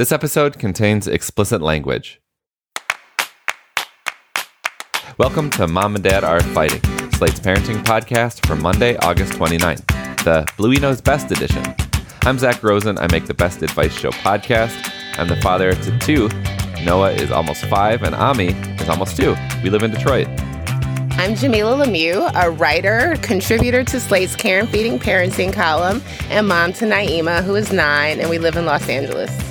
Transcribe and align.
This 0.00 0.12
episode 0.12 0.58
contains 0.58 1.06
explicit 1.06 1.60
language. 1.60 2.22
Welcome 5.18 5.50
to 5.50 5.68
Mom 5.68 5.94
and 5.94 6.02
Dad 6.02 6.24
Are 6.24 6.40
Fighting, 6.40 6.80
Slate's 7.12 7.38
parenting 7.38 7.84
podcast 7.84 8.46
for 8.46 8.56
Monday, 8.56 8.96
August 8.96 9.34
29th, 9.34 9.86
the 10.24 10.50
Bluey 10.56 10.78
Knows 10.78 11.02
Best 11.02 11.30
edition. 11.30 11.62
I'm 12.22 12.38
Zach 12.38 12.62
Rosen. 12.62 12.98
I 12.98 13.08
make 13.12 13.26
the 13.26 13.34
Best 13.34 13.60
Advice 13.60 13.92
Show 13.92 14.08
podcast. 14.08 14.90
I'm 15.18 15.28
the 15.28 15.36
father 15.36 15.74
to 15.74 15.98
two. 15.98 16.30
Noah 16.82 17.12
is 17.12 17.30
almost 17.30 17.66
five, 17.66 18.02
and 18.02 18.14
Ami 18.14 18.54
is 18.80 18.88
almost 18.88 19.18
two. 19.18 19.36
We 19.62 19.68
live 19.68 19.82
in 19.82 19.90
Detroit. 19.90 20.28
I'm 21.18 21.34
Jamila 21.34 21.84
Lemieux, 21.84 22.30
a 22.34 22.50
writer, 22.50 23.16
contributor 23.20 23.84
to 23.84 24.00
Slate's 24.00 24.34
Care 24.34 24.60
and 24.60 24.68
Feeding 24.70 24.98
Parenting 24.98 25.52
column, 25.52 26.00
and 26.30 26.48
mom 26.48 26.72
to 26.72 26.86
Naima, 26.86 27.44
who 27.44 27.54
is 27.54 27.70
nine, 27.70 28.18
and 28.18 28.30
we 28.30 28.38
live 28.38 28.56
in 28.56 28.64
Los 28.64 28.88
Angeles. 28.88 29.49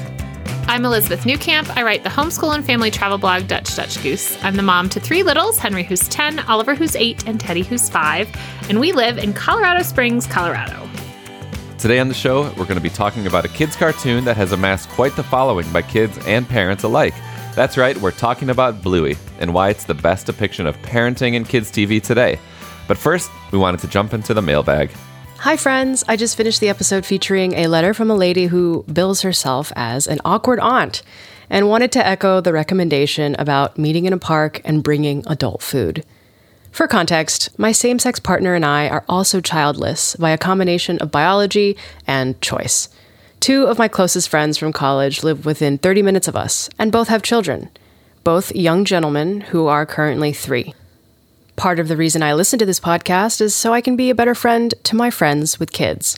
I'm 0.69 0.85
Elizabeth 0.85 1.23
Newcamp. 1.23 1.75
I 1.75 1.81
write 1.81 2.03
the 2.03 2.11
homeschool 2.11 2.53
and 2.53 2.63
family 2.63 2.91
travel 2.91 3.17
blog 3.17 3.47
Dutch 3.47 3.75
Dutch 3.75 4.03
Goose. 4.03 4.37
I'm 4.43 4.55
the 4.55 4.61
mom 4.61 4.87
to 4.89 4.99
three 4.99 5.23
littles 5.23 5.57
Henry, 5.57 5.81
who's 5.81 6.07
10, 6.09 6.41
Oliver, 6.41 6.75
who's 6.75 6.95
8, 6.95 7.27
and 7.27 7.39
Teddy, 7.39 7.63
who's 7.63 7.89
5. 7.89 8.29
And 8.69 8.79
we 8.79 8.91
live 8.91 9.17
in 9.17 9.33
Colorado 9.33 9.81
Springs, 9.81 10.27
Colorado. 10.27 10.87
Today 11.79 11.97
on 11.97 12.07
the 12.07 12.13
show, 12.13 12.43
we're 12.49 12.65
going 12.65 12.75
to 12.75 12.81
be 12.81 12.89
talking 12.91 13.25
about 13.25 13.45
a 13.45 13.47
kids' 13.47 13.75
cartoon 13.75 14.25
that 14.25 14.37
has 14.37 14.51
amassed 14.51 14.89
quite 14.89 15.15
the 15.15 15.23
following 15.23 15.67
by 15.73 15.81
kids 15.81 16.19
and 16.27 16.47
parents 16.47 16.83
alike. 16.83 17.15
That's 17.55 17.75
right, 17.75 17.97
we're 17.97 18.11
talking 18.11 18.51
about 18.51 18.83
Bluey 18.83 19.17
and 19.39 19.55
why 19.55 19.69
it's 19.69 19.85
the 19.85 19.95
best 19.95 20.27
depiction 20.27 20.67
of 20.67 20.77
parenting 20.83 21.33
in 21.33 21.45
kids' 21.45 21.71
TV 21.71 21.99
today. 21.99 22.37
But 22.87 22.99
first, 22.99 23.31
we 23.51 23.57
wanted 23.57 23.79
to 23.79 23.87
jump 23.87 24.13
into 24.13 24.35
the 24.35 24.43
mailbag. 24.43 24.91
Hi, 25.43 25.55
friends. 25.55 26.03
I 26.05 26.17
just 26.17 26.35
finished 26.35 26.59
the 26.59 26.67
episode 26.67 27.05
featuring 27.05 27.53
a 27.53 27.67
letter 27.67 27.93
from 27.93 28.11
a 28.11 28.15
lady 28.15 28.47
who 28.47 28.83
bills 28.91 29.21
herself 29.21 29.71
as 29.73 30.05
an 30.05 30.19
awkward 30.25 30.59
aunt 30.59 31.01
and 31.49 31.69
wanted 31.69 31.93
to 31.93 32.05
echo 32.05 32.41
the 32.41 32.51
recommendation 32.51 33.37
about 33.39 33.77
meeting 33.77 34.03
in 34.03 34.11
a 34.11 34.17
park 34.17 34.59
and 34.65 34.83
bringing 34.83 35.23
adult 35.27 35.61
food. 35.61 36.03
For 36.71 36.89
context, 36.89 37.57
my 37.57 37.71
same 37.71 37.99
sex 37.99 38.19
partner 38.19 38.53
and 38.53 38.65
I 38.65 38.89
are 38.89 39.05
also 39.07 39.39
childless 39.39 40.17
by 40.17 40.31
a 40.31 40.37
combination 40.37 40.97
of 40.97 41.09
biology 41.09 41.77
and 42.05 42.39
choice. 42.41 42.89
Two 43.39 43.63
of 43.63 43.79
my 43.79 43.87
closest 43.87 44.27
friends 44.27 44.57
from 44.57 44.73
college 44.73 45.23
live 45.23 45.45
within 45.45 45.77
30 45.77 46.01
minutes 46.01 46.27
of 46.27 46.35
us 46.35 46.69
and 46.77 46.91
both 46.91 47.07
have 47.07 47.23
children, 47.23 47.69
both 48.25 48.53
young 48.53 48.83
gentlemen 48.83 49.39
who 49.39 49.67
are 49.67 49.85
currently 49.85 50.33
three. 50.33 50.73
Part 51.59 51.81
of 51.81 51.89
the 51.89 51.97
reason 51.97 52.23
I 52.23 52.35
listen 52.35 52.57
to 52.59 52.65
this 52.65 52.79
podcast 52.79 53.41
is 53.41 53.53
so 53.53 53.73
I 53.73 53.81
can 53.81 53.97
be 53.97 54.09
a 54.09 54.15
better 54.15 54.33
friend 54.33 54.73
to 54.83 54.95
my 54.95 55.09
friends 55.09 55.59
with 55.59 55.73
kids. 55.73 56.17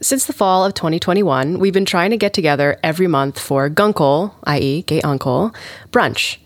Since 0.00 0.26
the 0.26 0.32
fall 0.32 0.64
of 0.64 0.74
2021, 0.74 1.58
we've 1.58 1.72
been 1.72 1.84
trying 1.84 2.12
to 2.12 2.16
get 2.16 2.32
together 2.32 2.78
every 2.80 3.08
month 3.08 3.40
for 3.40 3.68
gunkle, 3.68 4.32
i.e., 4.44 4.82
gay 4.82 5.00
uncle, 5.00 5.52
brunch. 5.90 6.36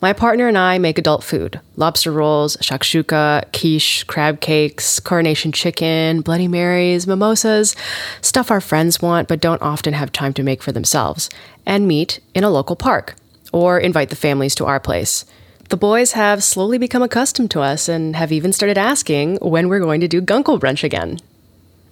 My 0.00 0.14
partner 0.14 0.48
and 0.48 0.56
I 0.56 0.78
make 0.78 0.96
adult 0.96 1.22
food 1.22 1.60
lobster 1.76 2.10
rolls, 2.10 2.56
shakshuka, 2.62 3.52
quiche, 3.52 4.06
crab 4.06 4.40
cakes, 4.40 4.98
coronation 4.98 5.52
chicken, 5.52 6.22
Bloody 6.22 6.48
Marys, 6.48 7.06
mimosas, 7.06 7.76
stuff 8.22 8.50
our 8.50 8.62
friends 8.62 9.02
want 9.02 9.28
but 9.28 9.38
don't 9.38 9.60
often 9.60 9.92
have 9.92 10.12
time 10.12 10.32
to 10.32 10.42
make 10.42 10.62
for 10.62 10.72
themselves, 10.72 11.28
and 11.66 11.86
meet 11.86 12.20
in 12.34 12.42
a 12.42 12.48
local 12.48 12.74
park, 12.74 13.16
or 13.52 13.78
invite 13.78 14.08
the 14.08 14.16
families 14.16 14.54
to 14.54 14.64
our 14.64 14.80
place. 14.80 15.26
The 15.70 15.76
boys 15.76 16.12
have 16.12 16.42
slowly 16.42 16.78
become 16.78 17.00
accustomed 17.00 17.52
to 17.52 17.60
us 17.60 17.88
and 17.88 18.16
have 18.16 18.32
even 18.32 18.52
started 18.52 18.76
asking 18.76 19.36
when 19.36 19.68
we're 19.68 19.78
going 19.78 20.00
to 20.00 20.08
do 20.08 20.20
Gunkle 20.20 20.58
brunch 20.58 20.82
again. 20.82 21.20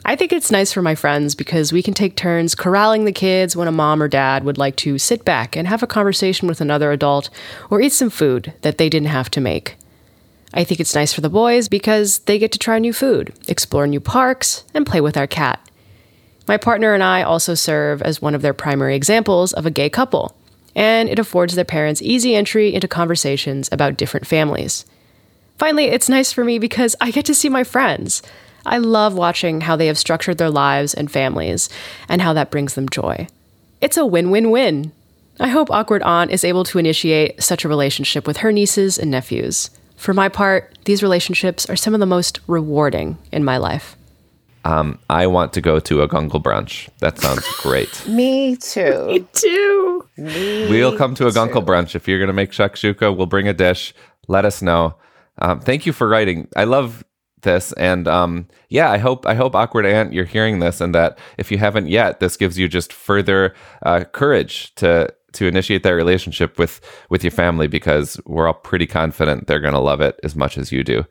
I 0.05 0.16
think 0.16 0.33
it's 0.33 0.50
nice 0.50 0.72
for 0.72 0.83
my 0.83 0.97
friends 0.97 1.37
because 1.37 1.72
we 1.72 1.81
can 1.81 1.94
take 1.94 2.16
turns 2.16 2.56
corralling 2.56 3.05
the 3.05 3.12
kids 3.12 3.55
when 3.55 3.69
a 3.69 3.72
mom 3.72 4.03
or 4.03 4.09
dad 4.09 4.43
would 4.43 4.59
like 4.59 4.75
to 4.78 4.99
sit 4.99 5.25
back 5.25 5.55
and 5.55 5.69
have 5.69 5.84
a 5.84 5.87
conversation 5.87 6.49
with 6.49 6.61
another 6.61 6.91
adult 6.91 7.31
or 7.71 7.81
eat 7.81 7.93
some 7.93 8.11
food 8.11 8.53
that 8.62 8.78
they 8.78 8.89
didn't 8.89 9.11
have 9.11 9.31
to 9.31 9.41
make. 9.41 9.77
I 10.53 10.65
think 10.65 10.81
it's 10.81 10.97
nice 10.97 11.12
for 11.12 11.21
the 11.21 11.31
boys 11.31 11.69
because 11.69 12.19
they 12.21 12.41
get 12.41 12.50
to 12.50 12.59
try 12.59 12.81
new 12.81 12.93
food, 12.93 13.33
explore 13.47 13.87
new 13.87 14.00
parks, 14.00 14.65
and 14.75 14.87
play 14.87 15.00
with 15.00 15.16
our 15.16 15.28
cat. 15.28 15.60
My 16.49 16.56
partner 16.56 16.95
and 16.95 17.03
I 17.05 17.22
also 17.22 17.55
serve 17.55 18.03
as 18.03 18.21
one 18.21 18.34
of 18.34 18.43
their 18.43 18.55
primary 18.55 18.97
examples 18.97 19.53
of 19.53 19.66
a 19.66 19.71
gay 19.71 19.89
couple 19.89 20.34
and 20.78 21.09
it 21.09 21.19
affords 21.19 21.56
their 21.56 21.65
parents 21.65 22.00
easy 22.00 22.37
entry 22.37 22.72
into 22.72 22.87
conversations 22.87 23.69
about 23.72 23.97
different 23.97 24.28
families. 24.28 24.87
Finally, 25.56 25.87
it's 25.87 26.09
nice 26.09 26.33
for 26.33 26.44
me 26.44 26.61
because 26.61 26.94
I 27.00 27.11
get 27.11 27.25
to 27.25 27.34
see 27.34 27.49
my 27.49 27.65
friends. 27.65 28.22
I 28.65 28.78
love 28.78 29.15
watching 29.15 29.62
how 29.62 29.75
they 29.75 29.89
have 29.89 29.99
structured 29.99 30.39
their 30.39 30.50
lives 30.50 30.94
and 30.94 31.11
families 31.11 31.69
and 32.09 32.22
how 32.22 32.33
that 32.34 32.53
brings 32.53 32.75
them 32.75 32.89
joy. 32.89 33.27
It's 33.81 33.97
a 33.97 34.06
win 34.06 34.31
win 34.31 34.53
win. 34.53 34.93
I 35.41 35.49
hope 35.49 35.69
Awkward 35.69 36.03
Aunt 36.05 36.31
is 36.31 36.44
able 36.44 36.62
to 36.65 36.78
initiate 36.78 37.43
such 37.43 37.65
a 37.65 37.69
relationship 37.69 38.25
with 38.25 38.39
her 38.39 38.53
nieces 38.53 38.99
and 38.99 39.10
nephews. 39.10 39.71
For 39.97 40.15
my 40.15 40.28
part, 40.28 40.78
these 40.84 41.03
relationships 41.03 41.69
are 41.69 41.77
some 41.77 41.93
of 41.93 41.99
the 41.99 42.06
most 42.06 42.39
rewarding 42.47 43.19
in 43.33 43.43
my 43.43 43.56
life. 43.56 43.97
Um, 44.65 44.99
I 45.09 45.27
want 45.27 45.53
to 45.55 45.60
go 45.60 45.81
to 45.81 46.03
a 46.03 46.09
Gunkle 46.09 46.43
brunch. 46.43 46.89
That 46.99 47.19
sounds 47.19 47.47
great. 47.62 48.05
Me 48.09 48.56
too. 48.56 49.06
Me 49.09 49.27
too. 49.33 49.78
Me 50.19 50.69
we'll 50.69 50.97
come 50.97 51.15
to 51.17 51.27
a 51.27 51.31
too. 51.33 51.39
Gunkle 51.39 51.65
brunch. 51.65 51.95
If 51.95 52.09
you're 52.09 52.19
going 52.19 52.27
to 52.29 52.33
make 52.34 52.51
shakshuka, 52.51 53.17
we'll 53.17 53.27
bring 53.27 53.49
a 53.49 53.55
dish. 53.55 53.95
Let 54.27 54.45
us 54.45 54.61
know. 54.62 54.97
Um, 55.41 55.61
thank 55.61 55.87
you 55.87 55.93
for 55.93 56.09
writing. 56.09 56.49
I 56.56 56.65
love 56.65 57.05
this, 57.43 57.73
and 57.75 58.09
um, 58.09 58.49
yeah, 58.69 58.91
I 58.91 58.99
hope 58.99 59.25
I 59.27 59.34
hope 59.34 59.55
awkward 59.55 59.87
aunt 59.87 60.12
you're 60.12 60.25
hearing 60.25 60.59
this, 60.59 60.81
and 60.81 60.95
that 60.95 61.19
if 61.39 61.51
you 61.53 61.59
haven't 61.59 61.87
yet, 61.89 62.19
this 62.21 62.37
gives 62.37 62.59
you 62.59 62.69
just 62.69 62.93
further 62.93 63.55
uh, 63.84 64.05
courage 64.12 64.75
to 64.77 65.12
to 65.34 65.47
initiate 65.47 65.83
that 65.84 65.91
relationship 65.91 66.59
with 66.59 66.81
with 67.11 67.23
your 67.23 67.31
family 67.31 67.69
because 67.69 68.21
we're 68.27 68.49
all 68.49 68.55
pretty 68.55 68.87
confident 68.87 69.47
they're 69.47 69.61
going 69.61 69.75
to 69.75 69.78
love 69.81 70.01
it 70.01 70.19
as 70.25 70.34
much 70.34 70.59
as 70.59 70.73
you 70.73 70.83
do. 70.83 71.05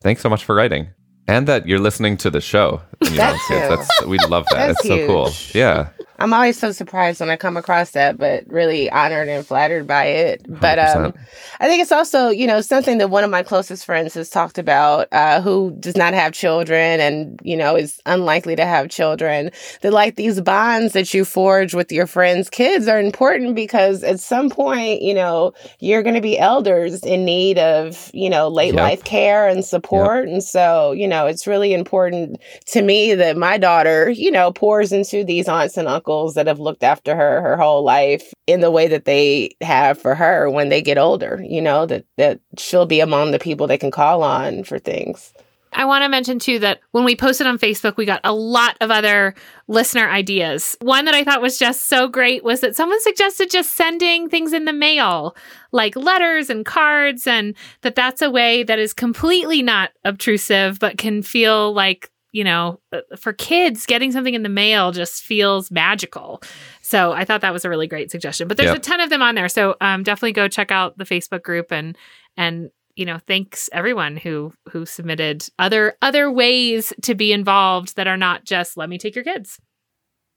Thanks 0.00 0.22
so 0.22 0.30
much 0.30 0.44
for 0.44 0.54
writing 0.54 0.88
and 1.26 1.46
that 1.48 1.66
you're 1.68 1.78
listening 1.80 2.16
to 2.18 2.30
the 2.30 2.40
show. 2.40 2.80
You 3.02 3.10
know, 3.10 3.16
That 3.16 3.38
too. 3.48 3.76
that's, 3.76 4.06
we 4.06 4.18
love 4.28 4.46
that. 4.52 4.68
That's 4.68 4.80
it's 4.80 4.88
so 4.88 5.06
cool. 5.06 5.30
Yeah. 5.54 5.90
I'm 6.20 6.32
always 6.32 6.58
so 6.58 6.72
surprised 6.72 7.20
when 7.20 7.30
I 7.30 7.36
come 7.36 7.56
across 7.56 7.92
that, 7.92 8.18
but 8.18 8.42
really 8.48 8.90
honored 8.90 9.28
and 9.28 9.46
flattered 9.46 9.86
by 9.86 10.06
it. 10.06 10.42
But 10.48 10.76
um, 10.80 11.14
I 11.60 11.68
think 11.68 11.80
it's 11.80 11.92
also, 11.92 12.30
you 12.30 12.44
know, 12.44 12.60
something 12.60 12.98
that 12.98 13.08
one 13.10 13.22
of 13.22 13.30
my 13.30 13.44
closest 13.44 13.84
friends 13.84 14.14
has 14.14 14.28
talked 14.28 14.58
about, 14.58 15.06
uh, 15.12 15.40
who 15.40 15.76
does 15.78 15.96
not 15.96 16.14
have 16.14 16.32
children 16.32 16.98
and, 16.98 17.38
you 17.44 17.56
know, 17.56 17.76
is 17.76 18.00
unlikely 18.04 18.56
to 18.56 18.66
have 18.66 18.88
children. 18.88 19.52
That 19.82 19.92
like 19.92 20.16
these 20.16 20.40
bonds 20.40 20.92
that 20.94 21.14
you 21.14 21.24
forge 21.24 21.72
with 21.72 21.92
your 21.92 22.08
friends' 22.08 22.50
kids 22.50 22.88
are 22.88 22.98
important 22.98 23.54
because 23.54 24.02
at 24.02 24.18
some 24.18 24.50
point, 24.50 25.02
you 25.02 25.14
know, 25.14 25.52
you're 25.78 26.02
going 26.02 26.16
to 26.16 26.20
be 26.20 26.36
elders 26.36 27.04
in 27.04 27.24
need 27.24 27.58
of, 27.58 28.10
you 28.12 28.28
know, 28.28 28.48
late 28.48 28.74
Yep. 28.74 28.76
life 28.76 29.04
care 29.04 29.46
and 29.46 29.64
support. 29.64 30.26
And 30.26 30.42
so, 30.42 30.90
you 30.90 31.06
know, 31.06 31.26
it's 31.26 31.46
really 31.46 31.72
important 31.74 32.40
to 32.66 32.82
me 32.82 33.14
that 33.14 33.36
my 33.36 33.56
daughter, 33.56 34.10
you 34.10 34.32
know, 34.32 34.50
pours 34.50 34.90
into 34.90 35.22
these 35.22 35.46
aunts 35.46 35.76
and 35.76 35.86
uncles 35.86 36.07
that 36.34 36.46
have 36.46 36.60
looked 36.60 36.82
after 36.82 37.14
her 37.14 37.40
her 37.42 37.56
whole 37.56 37.82
life 37.82 38.32
in 38.46 38.60
the 38.60 38.70
way 38.70 38.88
that 38.88 39.04
they 39.04 39.50
have 39.60 40.00
for 40.00 40.14
her 40.14 40.50
when 40.50 40.68
they 40.68 40.82
get 40.82 40.98
older, 40.98 41.44
you 41.46 41.60
know, 41.60 41.86
that 41.86 42.04
that 42.16 42.40
she'll 42.56 42.86
be 42.86 43.00
among 43.00 43.30
the 43.30 43.38
people 43.38 43.66
they 43.66 43.78
can 43.78 43.90
call 43.90 44.22
on 44.22 44.64
for 44.64 44.78
things. 44.78 45.32
I 45.72 45.84
want 45.84 46.02
to 46.02 46.08
mention 46.08 46.38
too 46.38 46.58
that 46.60 46.80
when 46.92 47.04
we 47.04 47.14
posted 47.14 47.46
on 47.46 47.58
Facebook, 47.58 47.96
we 47.96 48.06
got 48.06 48.20
a 48.24 48.32
lot 48.32 48.76
of 48.80 48.90
other 48.90 49.34
listener 49.66 50.08
ideas. 50.08 50.76
One 50.80 51.04
that 51.04 51.14
I 51.14 51.24
thought 51.24 51.42
was 51.42 51.58
just 51.58 51.86
so 51.88 52.08
great 52.08 52.42
was 52.42 52.60
that 52.60 52.74
someone 52.74 53.00
suggested 53.02 53.50
just 53.50 53.74
sending 53.74 54.28
things 54.28 54.52
in 54.52 54.64
the 54.64 54.72
mail, 54.72 55.36
like 55.72 55.94
letters 55.94 56.48
and 56.48 56.64
cards, 56.64 57.26
and 57.26 57.54
that 57.82 57.94
that's 57.94 58.22
a 58.22 58.30
way 58.30 58.62
that 58.62 58.78
is 58.78 58.94
completely 58.94 59.62
not 59.62 59.90
obtrusive, 60.04 60.78
but 60.78 60.96
can 60.96 61.22
feel 61.22 61.72
like 61.74 62.10
you 62.32 62.44
know, 62.44 62.78
uh, 62.92 63.00
for 63.16 63.32
kids, 63.32 63.86
getting 63.86 64.12
something 64.12 64.34
in 64.34 64.42
the 64.42 64.48
mail 64.48 64.92
just 64.92 65.22
feels 65.22 65.70
magical. 65.70 66.42
So 66.82 67.12
I 67.12 67.24
thought 67.24 67.40
that 67.40 67.52
was 67.52 67.64
a 67.64 67.68
really 67.70 67.86
great 67.86 68.10
suggestion. 68.10 68.48
But 68.48 68.56
there's 68.58 68.68
Yep. 68.70 68.76
a 68.76 68.80
ton 68.80 69.00
of 69.00 69.10
them 69.10 69.22
on 69.22 69.34
there, 69.34 69.48
so 69.48 69.76
um, 69.80 70.02
definitely 70.02 70.32
go 70.32 70.48
check 70.48 70.70
out 70.70 70.98
the 70.98 71.04
Facebook 71.04 71.42
group 71.42 71.72
and 71.72 71.96
and 72.36 72.70
you 72.96 73.04
know 73.06 73.18
thanks 73.26 73.70
everyone 73.72 74.16
who 74.16 74.52
who 74.70 74.84
submitted 74.84 75.48
other 75.58 75.96
other 76.02 76.30
ways 76.30 76.92
to 77.02 77.14
be 77.14 77.32
involved 77.32 77.96
that 77.96 78.06
are 78.06 78.16
not 78.16 78.44
just 78.44 78.76
let 78.76 78.88
me 78.88 78.98
take 78.98 79.14
your 79.14 79.24
kids. 79.24 79.58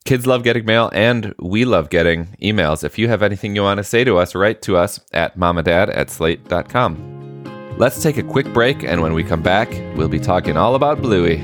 Kids 0.06 0.26
love 0.26 0.44
getting 0.44 0.66
mail, 0.66 0.90
and 0.94 1.34
we 1.40 1.64
love 1.66 1.90
getting 1.92 2.36
emails. 2.42 2.84
If 2.84 2.98
you 2.98 3.08
have 3.08 3.22
anything 3.22 3.56
you 3.56 3.62
want 3.64 3.78
to 3.78 3.84
say 3.84 4.04
to 4.04 4.18
us, 4.18 4.34
write 4.34 4.62
to 4.64 4.76
us 4.76 5.00
at 5.14 5.38
momadad 5.38 5.96
at 5.96 6.10
slate.com. 6.10 7.76
Let's 7.78 8.02
take 8.02 8.18
a 8.18 8.24
quick 8.24 8.52
break, 8.54 8.84
and 8.84 9.02
when 9.02 9.14
we 9.14 9.24
come 9.24 9.42
back, 9.44 9.70
we'll 9.96 10.10
be 10.10 10.20
talking 10.20 10.58
all 10.58 10.74
about 10.76 11.02
Bluey. 11.02 11.44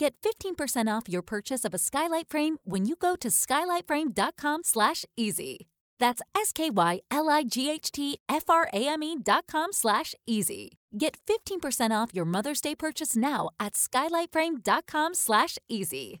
get 0.00 0.14
15% 0.22 0.88
off 0.88 1.08
your 1.08 1.22
purchase 1.22 1.64
of 1.64 1.72
a 1.74 1.78
Skylight 1.78 2.28
Frame 2.28 2.58
when 2.64 2.86
you 2.86 2.96
go 2.96 3.14
to 3.16 3.28
skylightframe.com 3.28 4.64
slash 4.64 5.04
easy. 5.16 5.68
That's 6.00 6.22
S-K-Y-L-I-G-H-T-F-R-A-M-E 6.34 9.16
dot 9.22 9.46
com 9.46 9.72
slash 9.72 10.14
easy. 10.26 10.78
Get 10.96 11.18
15% 11.28 11.90
off 11.92 12.14
your 12.14 12.24
Mother's 12.24 12.62
Day 12.62 12.74
purchase 12.74 13.14
now 13.14 13.50
at 13.60 13.74
skylightframe.com 13.74 15.14
slash 15.14 15.58
easy. 15.68 16.20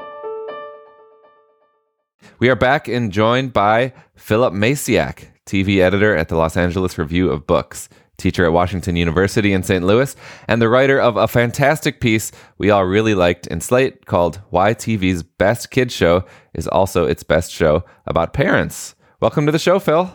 We 2.41 2.49
are 2.49 2.55
back 2.55 2.87
and 2.87 3.11
joined 3.11 3.53
by 3.53 3.93
Philip 4.15 4.51
Maciak, 4.51 5.27
TV 5.45 5.77
editor 5.77 6.17
at 6.17 6.27
the 6.27 6.35
Los 6.35 6.57
Angeles 6.57 6.97
Review 6.97 7.29
of 7.29 7.45
Books, 7.45 7.87
teacher 8.17 8.43
at 8.45 8.51
Washington 8.51 8.95
University 8.95 9.53
in 9.53 9.61
St. 9.61 9.85
Louis, 9.85 10.15
and 10.47 10.59
the 10.59 10.67
writer 10.67 10.99
of 10.99 11.17
a 11.17 11.27
fantastic 11.27 12.01
piece 12.01 12.31
we 12.57 12.71
all 12.71 12.83
really 12.85 13.13
liked 13.13 13.45
in 13.45 13.61
Slate 13.61 14.07
called 14.07 14.41
Why 14.49 14.73
TV's 14.73 15.21
Best 15.21 15.69
Kid 15.69 15.91
Show 15.91 16.25
is 16.55 16.67
Also 16.67 17.05
Its 17.05 17.21
Best 17.21 17.51
Show 17.51 17.83
About 18.07 18.33
Parents. 18.33 18.95
Welcome 19.19 19.45
to 19.45 19.51
the 19.51 19.59
show, 19.59 19.77
Phil. 19.77 20.11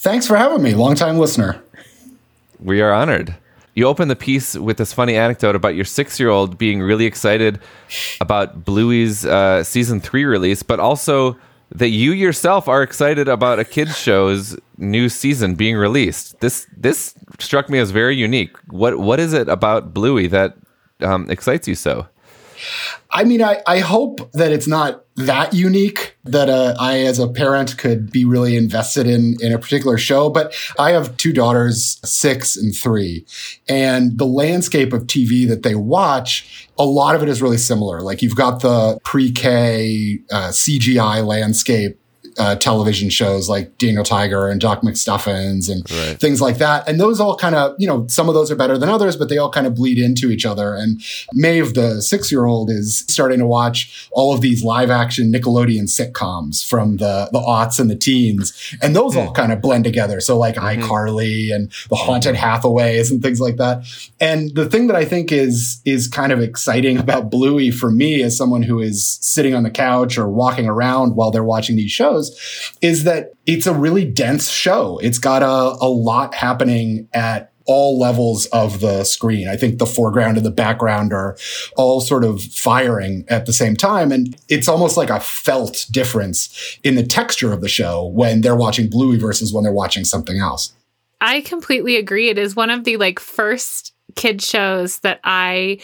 Thanks 0.00 0.26
for 0.26 0.36
having 0.36 0.62
me. 0.62 0.74
Longtime 0.74 1.16
listener. 1.16 1.62
We 2.62 2.82
are 2.82 2.92
honored. 2.92 3.36
You 3.72 3.86
open 3.86 4.08
the 4.08 4.16
piece 4.16 4.54
with 4.54 4.76
this 4.76 4.92
funny 4.92 5.16
anecdote 5.16 5.56
about 5.56 5.76
your 5.76 5.86
six 5.86 6.20
year 6.20 6.28
old 6.28 6.58
being 6.58 6.82
really 6.82 7.06
excited 7.06 7.58
about 8.20 8.66
Bluey's 8.66 9.24
uh, 9.24 9.64
season 9.64 9.98
three 10.00 10.26
release, 10.26 10.62
but 10.62 10.78
also 10.78 11.38
that 11.72 11.90
you 11.90 12.12
yourself 12.12 12.68
are 12.68 12.82
excited 12.82 13.28
about 13.28 13.58
a 13.58 13.64
kids 13.64 13.96
show's 13.96 14.56
new 14.76 15.08
season 15.08 15.54
being 15.54 15.76
released. 15.76 16.38
This 16.40 16.66
this 16.76 17.14
struck 17.38 17.68
me 17.68 17.78
as 17.78 17.90
very 17.90 18.16
unique. 18.16 18.56
What 18.68 18.98
what 18.98 19.20
is 19.20 19.32
it 19.32 19.48
about 19.48 19.94
Bluey 19.94 20.26
that 20.28 20.56
um, 21.00 21.30
excites 21.30 21.68
you 21.68 21.74
so? 21.74 22.06
I 23.10 23.24
mean, 23.24 23.42
I, 23.42 23.62
I 23.66 23.78
hope 23.78 24.30
that 24.32 24.52
it's 24.52 24.66
not 24.66 25.04
that 25.26 25.54
unique 25.54 26.16
that 26.24 26.48
uh, 26.48 26.74
I, 26.78 27.00
as 27.00 27.18
a 27.18 27.28
parent, 27.28 27.78
could 27.78 28.10
be 28.10 28.24
really 28.24 28.56
invested 28.56 29.06
in 29.06 29.36
in 29.40 29.52
a 29.52 29.58
particular 29.58 29.98
show. 29.98 30.30
But 30.30 30.54
I 30.78 30.90
have 30.90 31.16
two 31.16 31.32
daughters, 31.32 32.00
six 32.04 32.56
and 32.56 32.74
three, 32.74 33.24
and 33.68 34.18
the 34.18 34.26
landscape 34.26 34.92
of 34.92 35.04
TV 35.04 35.48
that 35.48 35.62
they 35.62 35.74
watch, 35.74 36.68
a 36.78 36.84
lot 36.84 37.14
of 37.14 37.22
it 37.22 37.28
is 37.28 37.40
really 37.40 37.58
similar. 37.58 38.00
Like 38.02 38.22
you've 38.22 38.36
got 38.36 38.60
the 38.60 38.98
pre-K 39.04 40.18
uh, 40.30 40.48
CGI 40.48 41.24
landscape. 41.26 41.98
Uh, 42.40 42.56
television 42.56 43.10
shows 43.10 43.50
like 43.50 43.76
Daniel 43.76 44.02
Tiger 44.02 44.48
and 44.48 44.58
Doc 44.58 44.80
McStuffins 44.80 45.68
and 45.70 45.84
Right. 45.90 46.18
things 46.18 46.40
like 46.40 46.56
that. 46.56 46.88
And 46.88 46.98
those 46.98 47.20
all 47.20 47.36
kind 47.36 47.54
of, 47.54 47.74
you 47.78 47.86
know, 47.86 48.06
some 48.08 48.28
of 48.28 48.34
those 48.34 48.50
are 48.50 48.56
better 48.56 48.78
than 48.78 48.88
others, 48.88 49.14
but 49.14 49.28
they 49.28 49.36
all 49.36 49.50
kind 49.50 49.66
of 49.66 49.74
bleed 49.74 49.98
into 49.98 50.30
each 50.30 50.46
other. 50.46 50.74
And 50.74 51.02
Maeve, 51.34 51.74
the 51.74 52.00
six 52.00 52.32
year 52.32 52.46
old, 52.46 52.70
is 52.70 53.04
starting 53.08 53.40
to 53.40 53.46
watch 53.46 54.08
all 54.12 54.32
of 54.32 54.40
these 54.40 54.64
live 54.64 54.90
action 54.90 55.30
Nickelodeon 55.30 55.82
sitcoms 55.82 56.66
from 56.66 56.96
the, 56.96 57.28
the 57.30 57.40
aughts 57.40 57.78
and 57.78 57.90
the 57.90 57.94
teens. 57.96 58.74
And 58.80 58.96
those 58.96 59.16
all 59.16 59.28
hmm. 59.28 59.34
kind 59.34 59.52
of 59.52 59.60
blend 59.60 59.84
together. 59.84 60.18
So 60.20 60.38
like 60.38 60.54
mm-hmm. 60.54 60.80
iCarly 60.80 61.54
and 61.54 61.68
the 61.68 61.96
mm-hmm. 61.96 62.06
Haunted 62.06 62.36
Hathaways 62.36 63.10
and 63.10 63.20
things 63.20 63.38
like 63.38 63.56
that. 63.56 63.84
And 64.18 64.54
the 64.54 64.64
thing 64.64 64.86
that 64.86 64.96
I 64.96 65.04
think 65.04 65.30
is, 65.30 65.82
is 65.84 66.08
kind 66.08 66.32
of 66.32 66.40
exciting 66.40 66.96
about 66.96 67.30
Bluey 67.30 67.70
for 67.70 67.90
me 67.90 68.22
as 68.22 68.34
someone 68.34 68.62
who 68.62 68.80
is 68.80 69.18
sitting 69.20 69.54
on 69.54 69.62
the 69.62 69.70
couch 69.70 70.16
or 70.16 70.26
walking 70.26 70.66
around 70.66 71.16
while 71.16 71.30
they're 71.30 71.44
watching 71.44 71.76
these 71.76 71.92
shows 71.92 72.29
is 72.80 73.04
that 73.04 73.32
it's 73.46 73.66
a 73.66 73.74
really 73.74 74.04
dense 74.04 74.48
show. 74.48 74.98
It's 74.98 75.18
got 75.18 75.42
a, 75.42 75.76
a 75.84 75.88
lot 75.88 76.34
happening 76.34 77.08
at 77.12 77.52
all 77.66 77.98
levels 77.98 78.46
of 78.46 78.80
the 78.80 79.04
screen. 79.04 79.46
I 79.48 79.56
think 79.56 79.78
the 79.78 79.86
foreground 79.86 80.36
and 80.36 80.44
the 80.44 80.50
background 80.50 81.12
are 81.12 81.36
all 81.76 82.00
sort 82.00 82.24
of 82.24 82.42
firing 82.42 83.24
at 83.28 83.46
the 83.46 83.52
same 83.52 83.76
time. 83.76 84.10
And 84.10 84.36
it's 84.48 84.66
almost 84.66 84.96
like 84.96 85.10
a 85.10 85.20
felt 85.20 85.86
difference 85.90 86.78
in 86.82 86.96
the 86.96 87.04
texture 87.04 87.52
of 87.52 87.60
the 87.60 87.68
show 87.68 88.06
when 88.06 88.40
they're 88.40 88.56
watching 88.56 88.90
Bluey 88.90 89.18
versus 89.18 89.52
when 89.52 89.62
they're 89.62 89.72
watching 89.72 90.04
something 90.04 90.38
else. 90.38 90.72
I 91.20 91.42
completely 91.42 91.96
agree. 91.96 92.28
It 92.28 92.38
is 92.38 92.56
one 92.56 92.70
of 92.70 92.84
the 92.84 92.96
like 92.96 93.20
first 93.20 93.92
kid 94.16 94.42
shows 94.42 94.98
that 95.00 95.20
I 95.22 95.78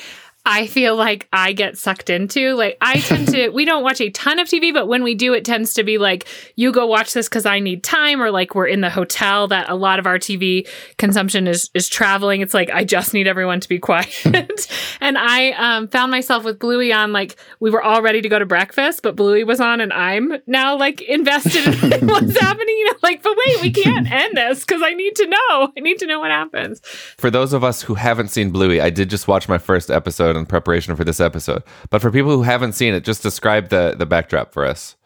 I 0.49 0.69
feel 0.69 0.95
like 0.95 1.27
I 1.33 1.53
get 1.53 1.77
sucked 1.77 2.09
into. 2.09 2.55
Like 2.55 2.79
I 2.81 3.01
tend 3.01 3.29
to 3.31 3.49
we 3.49 3.65
don't 3.65 3.83
watch 3.83 4.01
a 4.01 4.11
ton 4.11 4.39
of 4.39 4.47
TV, 4.47 4.73
but 4.73 4.87
when 4.87 5.03
we 5.03 5.17
do 5.17 5.35
it 5.35 5.45
tends 5.45 5.75
to 5.75 5.83
be 5.83 5.99
like 5.99 6.29
you 6.55 6.71
go 6.71 6.87
watch 6.87 7.13
this 7.15 7.29
cuz 7.29 7.45
I 7.45 7.59
need 7.59 7.83
time 7.83 8.23
or 8.23 8.31
like 8.31 8.55
we're 8.55 8.69
in 8.69 8.81
the 8.81 8.89
hotel 8.89 9.49
that 9.49 9.69
a 9.69 9.75
lot 9.75 9.99
of 9.99 10.07
our 10.07 10.21
TV 10.21 10.69
consumption 10.99 11.49
is 11.49 11.69
is 11.75 11.89
traveling. 11.89 12.43
It's 12.43 12.55
like 12.55 12.71
I 12.71 12.85
just 12.85 13.13
need 13.13 13.27
everyone 13.27 13.59
to 13.59 13.69
be 13.69 13.79
quiet. 13.91 14.69
and 15.01 15.19
I 15.19 15.51
um, 15.59 15.89
found 15.89 16.13
myself 16.13 16.45
with 16.45 16.61
Bluey 16.61 16.93
on 16.93 17.13
like 17.13 17.35
we 17.59 17.69
were 17.69 17.83
all 17.83 18.01
ready 18.01 18.23
to 18.23 18.29
go 18.29 18.39
to 18.39 18.47
breakfast, 18.47 19.03
but 19.03 19.17
Bluey 19.17 19.43
was 19.43 19.61
on 19.61 19.81
and 19.81 19.93
I'm 19.93 20.41
now 20.47 20.79
like 20.79 21.03
invested 21.03 21.67
in 21.67 22.07
what's 22.07 22.39
happening, 22.41 22.77
you 22.77 22.85
know, 22.85 22.99
like 23.03 23.25
but 23.25 23.37
wait, 23.37 23.63
we 23.63 23.73
can't 23.73 24.09
end 24.09 24.37
this 24.37 24.65
cuz 24.65 24.81
I 24.81 24.95
need 24.95 25.17
to 25.17 25.27
know. 25.27 25.73
I 25.77 25.81
need 25.81 25.99
to 25.99 26.07
know 26.07 26.21
what 26.21 26.31
happens. 26.31 26.81
For 27.19 27.33
those 27.33 27.53
of 27.53 27.65
us 27.65 27.83
who 27.83 27.95
haven't 27.95 28.29
seen 28.29 28.51
Bluey, 28.51 28.81
I 28.81 28.91
did 28.91 29.11
just 29.11 29.27
watch 29.27 29.49
my 29.49 29.59
first 29.59 29.91
episode 29.91 30.36
in 30.37 30.47
preparation 30.47 30.95
for 30.97 31.05
this 31.05 31.21
episode. 31.21 31.63
But 31.91 32.01
for 32.03 32.11
people 32.11 32.31
who 32.31 32.43
haven't 32.43 32.73
seen 32.73 32.95
it, 32.95 33.05
just 33.05 33.23
describe 33.23 33.69
the 33.69 33.95
the 33.97 34.07
backdrop 34.07 34.53
for 34.53 34.65
us. 34.65 34.97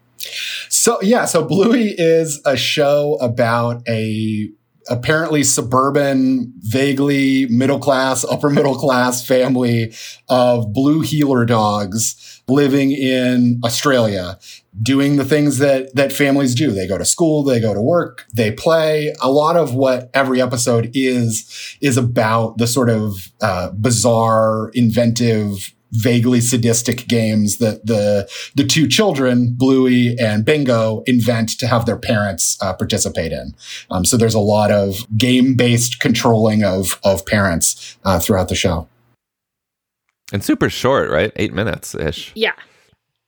So 0.69 1.01
yeah, 1.03 1.25
so 1.25 1.45
Bluey 1.45 1.95
is 1.97 2.43
a 2.45 2.57
show 2.57 3.17
about 3.21 3.83
a 3.89 4.51
apparently 4.89 5.45
suburban, 5.45 6.53
vaguely 6.59 7.47
middle 7.47 7.79
class, 7.79 8.25
upper 8.25 8.51
middle 8.51 8.75
class 8.75 9.27
family 9.27 9.95
of 10.29 10.73
blue 10.73 11.01
heeler 11.01 11.45
dogs 11.47 12.30
living 12.51 12.93
in 12.93 13.61
Australia 13.65 14.39
doing 14.83 15.17
the 15.17 15.25
things 15.25 15.59
that 15.59 15.95
that 15.95 16.13
families 16.13 16.55
do. 16.55 16.71
They 16.71 16.87
go 16.87 16.99
to 16.99 17.05
school, 17.05 17.43
they 17.43 17.61
go 17.61 17.75
to 17.75 17.81
work, 17.81 18.27
they 18.35 18.51
play. 18.51 19.15
A 19.21 19.31
lot 19.31 19.57
of 19.57 19.75
what 19.75 20.11
every 20.15 20.41
episode 20.41 20.91
is 20.95 21.77
is 21.81 21.97
about 21.97 22.59
the 22.59 22.67
sort 22.67 22.91
of 22.91 23.33
uh, 23.41 23.71
bizarre, 23.73 24.71
inventive 24.75 25.75
vaguely 25.93 26.41
sadistic 26.41 27.09
games 27.09 27.59
that 27.59 27.85
the 27.87 28.31
the 28.55 28.65
two 28.65 28.87
children, 28.87 29.55
Bluey 29.57 30.17
and 30.19 30.45
Bingo, 30.45 31.03
invent 31.07 31.51
to 31.59 31.67
have 31.67 31.87
their 31.87 31.99
parents 31.99 32.57
uh, 32.61 32.73
participate 32.73 33.33
in. 33.33 33.55
Um, 33.91 34.05
so 34.05 34.17
there's 34.17 34.35
a 34.35 34.41
lot 34.41 34.71
of 34.71 35.07
game 35.17 35.55
based 35.55 36.01
controlling 36.01 36.63
of 36.63 37.01
of 37.05 37.27
parents 37.27 37.99
uh, 38.05 38.19
throughout 38.21 38.49
the 38.49 38.55
show. 38.55 38.89
And 40.33 40.45
super 40.45 40.71
short, 40.71 41.11
right? 41.11 41.33
Eight 41.37 41.53
minutes 41.53 41.95
ish. 41.95 42.33
Yeah 42.35 42.53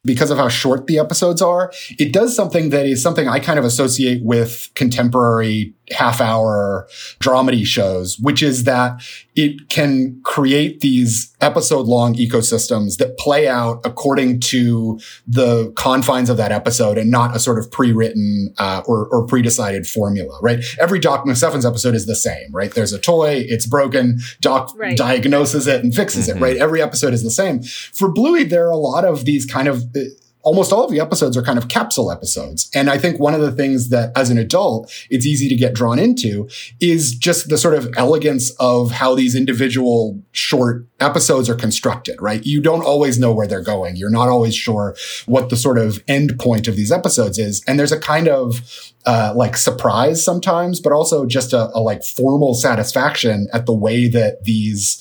because 0.04 0.30
of 0.30 0.38
how 0.38 0.48
short 0.48 0.86
the 0.86 0.98
episodes 0.98 1.40
are, 1.40 1.72
it 1.98 2.12
does 2.12 2.34
something 2.34 2.70
that 2.70 2.86
is 2.86 3.02
something 3.02 3.28
I 3.28 3.38
kind 3.38 3.58
of 3.58 3.64
associate 3.64 4.22
with 4.24 4.70
contemporary 4.74 5.74
half 5.90 6.20
hour 6.20 6.86
dramedy 7.18 7.64
shows, 7.64 8.18
which 8.20 8.42
is 8.42 8.64
that 8.64 9.02
it 9.34 9.68
can 9.68 10.20
create 10.22 10.80
these 10.80 11.34
episode 11.40 11.86
long 11.86 12.14
ecosystems 12.14 12.98
that 12.98 13.16
play 13.18 13.48
out 13.48 13.80
according 13.84 14.38
to 14.38 14.98
the 15.26 15.72
confines 15.76 16.30
of 16.30 16.36
that 16.36 16.52
episode 16.52 16.98
and 16.98 17.10
not 17.10 17.34
a 17.34 17.40
sort 17.40 17.58
of 17.58 17.70
pre-written 17.70 18.54
uh, 18.58 18.82
or, 18.86 19.08
or 19.08 19.26
pre-decided 19.26 19.86
formula, 19.86 20.38
right? 20.40 20.64
Every 20.78 20.98
Doc 20.98 21.24
McStuffins 21.24 21.66
episode 21.66 21.94
is 21.94 22.06
the 22.06 22.14
same, 22.14 22.52
right? 22.52 22.72
There's 22.72 22.92
a 22.92 22.98
toy, 22.98 23.44
it's 23.48 23.66
broken, 23.66 24.20
Doc 24.40 24.72
right. 24.76 24.96
diagnoses 24.96 25.66
it 25.66 25.82
and 25.82 25.94
fixes 25.94 26.28
mm-hmm. 26.28 26.38
it, 26.38 26.40
right? 26.40 26.56
Every 26.56 26.80
episode 26.80 27.12
is 27.12 27.22
the 27.22 27.30
same. 27.30 27.62
For 27.62 28.12
Bluey, 28.12 28.44
there 28.44 28.66
are 28.66 28.72
a 28.72 28.76
lot 28.76 29.04
of 29.04 29.24
these 29.24 29.46
kind 29.46 29.66
of 29.66 29.84
uh, 29.96 30.00
almost 30.42 30.72
all 30.72 30.84
of 30.84 30.90
the 30.90 31.00
episodes 31.00 31.36
are 31.36 31.42
kind 31.42 31.58
of 31.58 31.68
capsule 31.68 32.10
episodes. 32.10 32.70
And 32.74 32.90
I 32.90 32.98
think 32.98 33.20
one 33.20 33.34
of 33.34 33.40
the 33.40 33.52
things 33.52 33.88
that 33.90 34.16
as 34.16 34.30
an 34.30 34.38
adult, 34.38 34.92
it's 35.10 35.26
easy 35.26 35.48
to 35.48 35.54
get 35.54 35.74
drawn 35.74 35.98
into 35.98 36.48
is 36.80 37.14
just 37.14 37.48
the 37.48 37.58
sort 37.58 37.74
of 37.74 37.92
elegance 37.96 38.50
of 38.58 38.90
how 38.90 39.14
these 39.14 39.34
individual 39.34 40.20
short 40.32 40.86
episodes 41.00 41.48
are 41.48 41.54
constructed, 41.54 42.20
right? 42.20 42.44
You 42.44 42.60
don't 42.60 42.84
always 42.84 43.18
know 43.18 43.32
where 43.32 43.46
they're 43.46 43.62
going. 43.62 43.96
You're 43.96 44.10
not 44.10 44.28
always 44.28 44.54
sure 44.54 44.96
what 45.26 45.48
the 45.50 45.56
sort 45.56 45.78
of 45.78 46.02
end 46.08 46.38
point 46.38 46.68
of 46.68 46.76
these 46.76 46.92
episodes 46.92 47.38
is. 47.38 47.62
And 47.66 47.78
there's 47.78 47.92
a 47.92 48.00
kind 48.00 48.28
of 48.28 48.92
uh, 49.04 49.32
like 49.34 49.56
surprise 49.56 50.24
sometimes, 50.24 50.80
but 50.80 50.92
also 50.92 51.26
just 51.26 51.52
a, 51.52 51.70
a 51.76 51.80
like 51.80 52.04
formal 52.04 52.54
satisfaction 52.54 53.48
at 53.52 53.66
the 53.66 53.74
way 53.74 54.08
that 54.08 54.44
these 54.44 54.98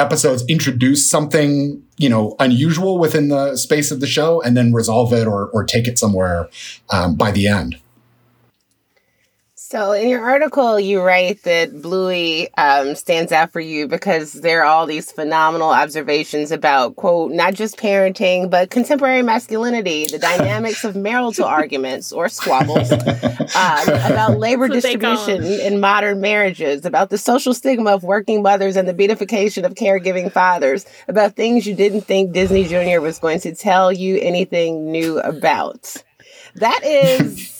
episodes 0.00 0.44
introduce 0.48 1.08
something 1.08 1.82
you 1.98 2.08
know 2.08 2.34
unusual 2.40 2.98
within 2.98 3.28
the 3.28 3.56
space 3.56 3.90
of 3.90 4.00
the 4.00 4.06
show 4.06 4.40
and 4.42 4.56
then 4.56 4.72
resolve 4.72 5.12
it 5.12 5.26
or 5.26 5.48
or 5.50 5.62
take 5.64 5.86
it 5.86 5.98
somewhere 5.98 6.48
um, 6.90 7.14
by 7.14 7.30
the 7.30 7.46
end 7.46 7.78
so, 9.70 9.92
in 9.92 10.08
your 10.08 10.28
article, 10.28 10.80
you 10.80 11.00
write 11.00 11.44
that 11.44 11.80
Bluey 11.80 12.52
um, 12.54 12.96
stands 12.96 13.30
out 13.30 13.52
for 13.52 13.60
you 13.60 13.86
because 13.86 14.32
there 14.32 14.62
are 14.62 14.64
all 14.64 14.84
these 14.84 15.12
phenomenal 15.12 15.70
observations 15.70 16.50
about, 16.50 16.96
quote, 16.96 17.30
not 17.30 17.54
just 17.54 17.76
parenting, 17.76 18.50
but 18.50 18.70
contemporary 18.70 19.22
masculinity, 19.22 20.08
the 20.08 20.18
dynamics 20.38 20.82
of 20.82 20.96
marital 20.96 21.44
arguments 21.44 22.10
or 22.10 22.28
squabbles, 22.28 22.90
um, 23.54 23.88
about 24.10 24.40
labor 24.40 24.66
distribution 24.66 25.44
in 25.44 25.78
modern 25.78 26.20
marriages, 26.20 26.84
about 26.84 27.10
the 27.10 27.18
social 27.18 27.54
stigma 27.54 27.94
of 27.94 28.02
working 28.02 28.42
mothers 28.42 28.74
and 28.74 28.88
the 28.88 28.92
beatification 28.92 29.64
of 29.64 29.74
caregiving 29.74 30.32
fathers, 30.32 30.84
about 31.06 31.36
things 31.36 31.64
you 31.64 31.76
didn't 31.76 32.00
think 32.00 32.32
Disney 32.32 32.64
Jr. 32.64 33.00
was 33.00 33.20
going 33.20 33.38
to 33.38 33.54
tell 33.54 33.92
you 33.92 34.18
anything 34.20 34.90
new 34.90 35.20
about. 35.20 35.94
That 36.56 36.82
is 36.82 37.59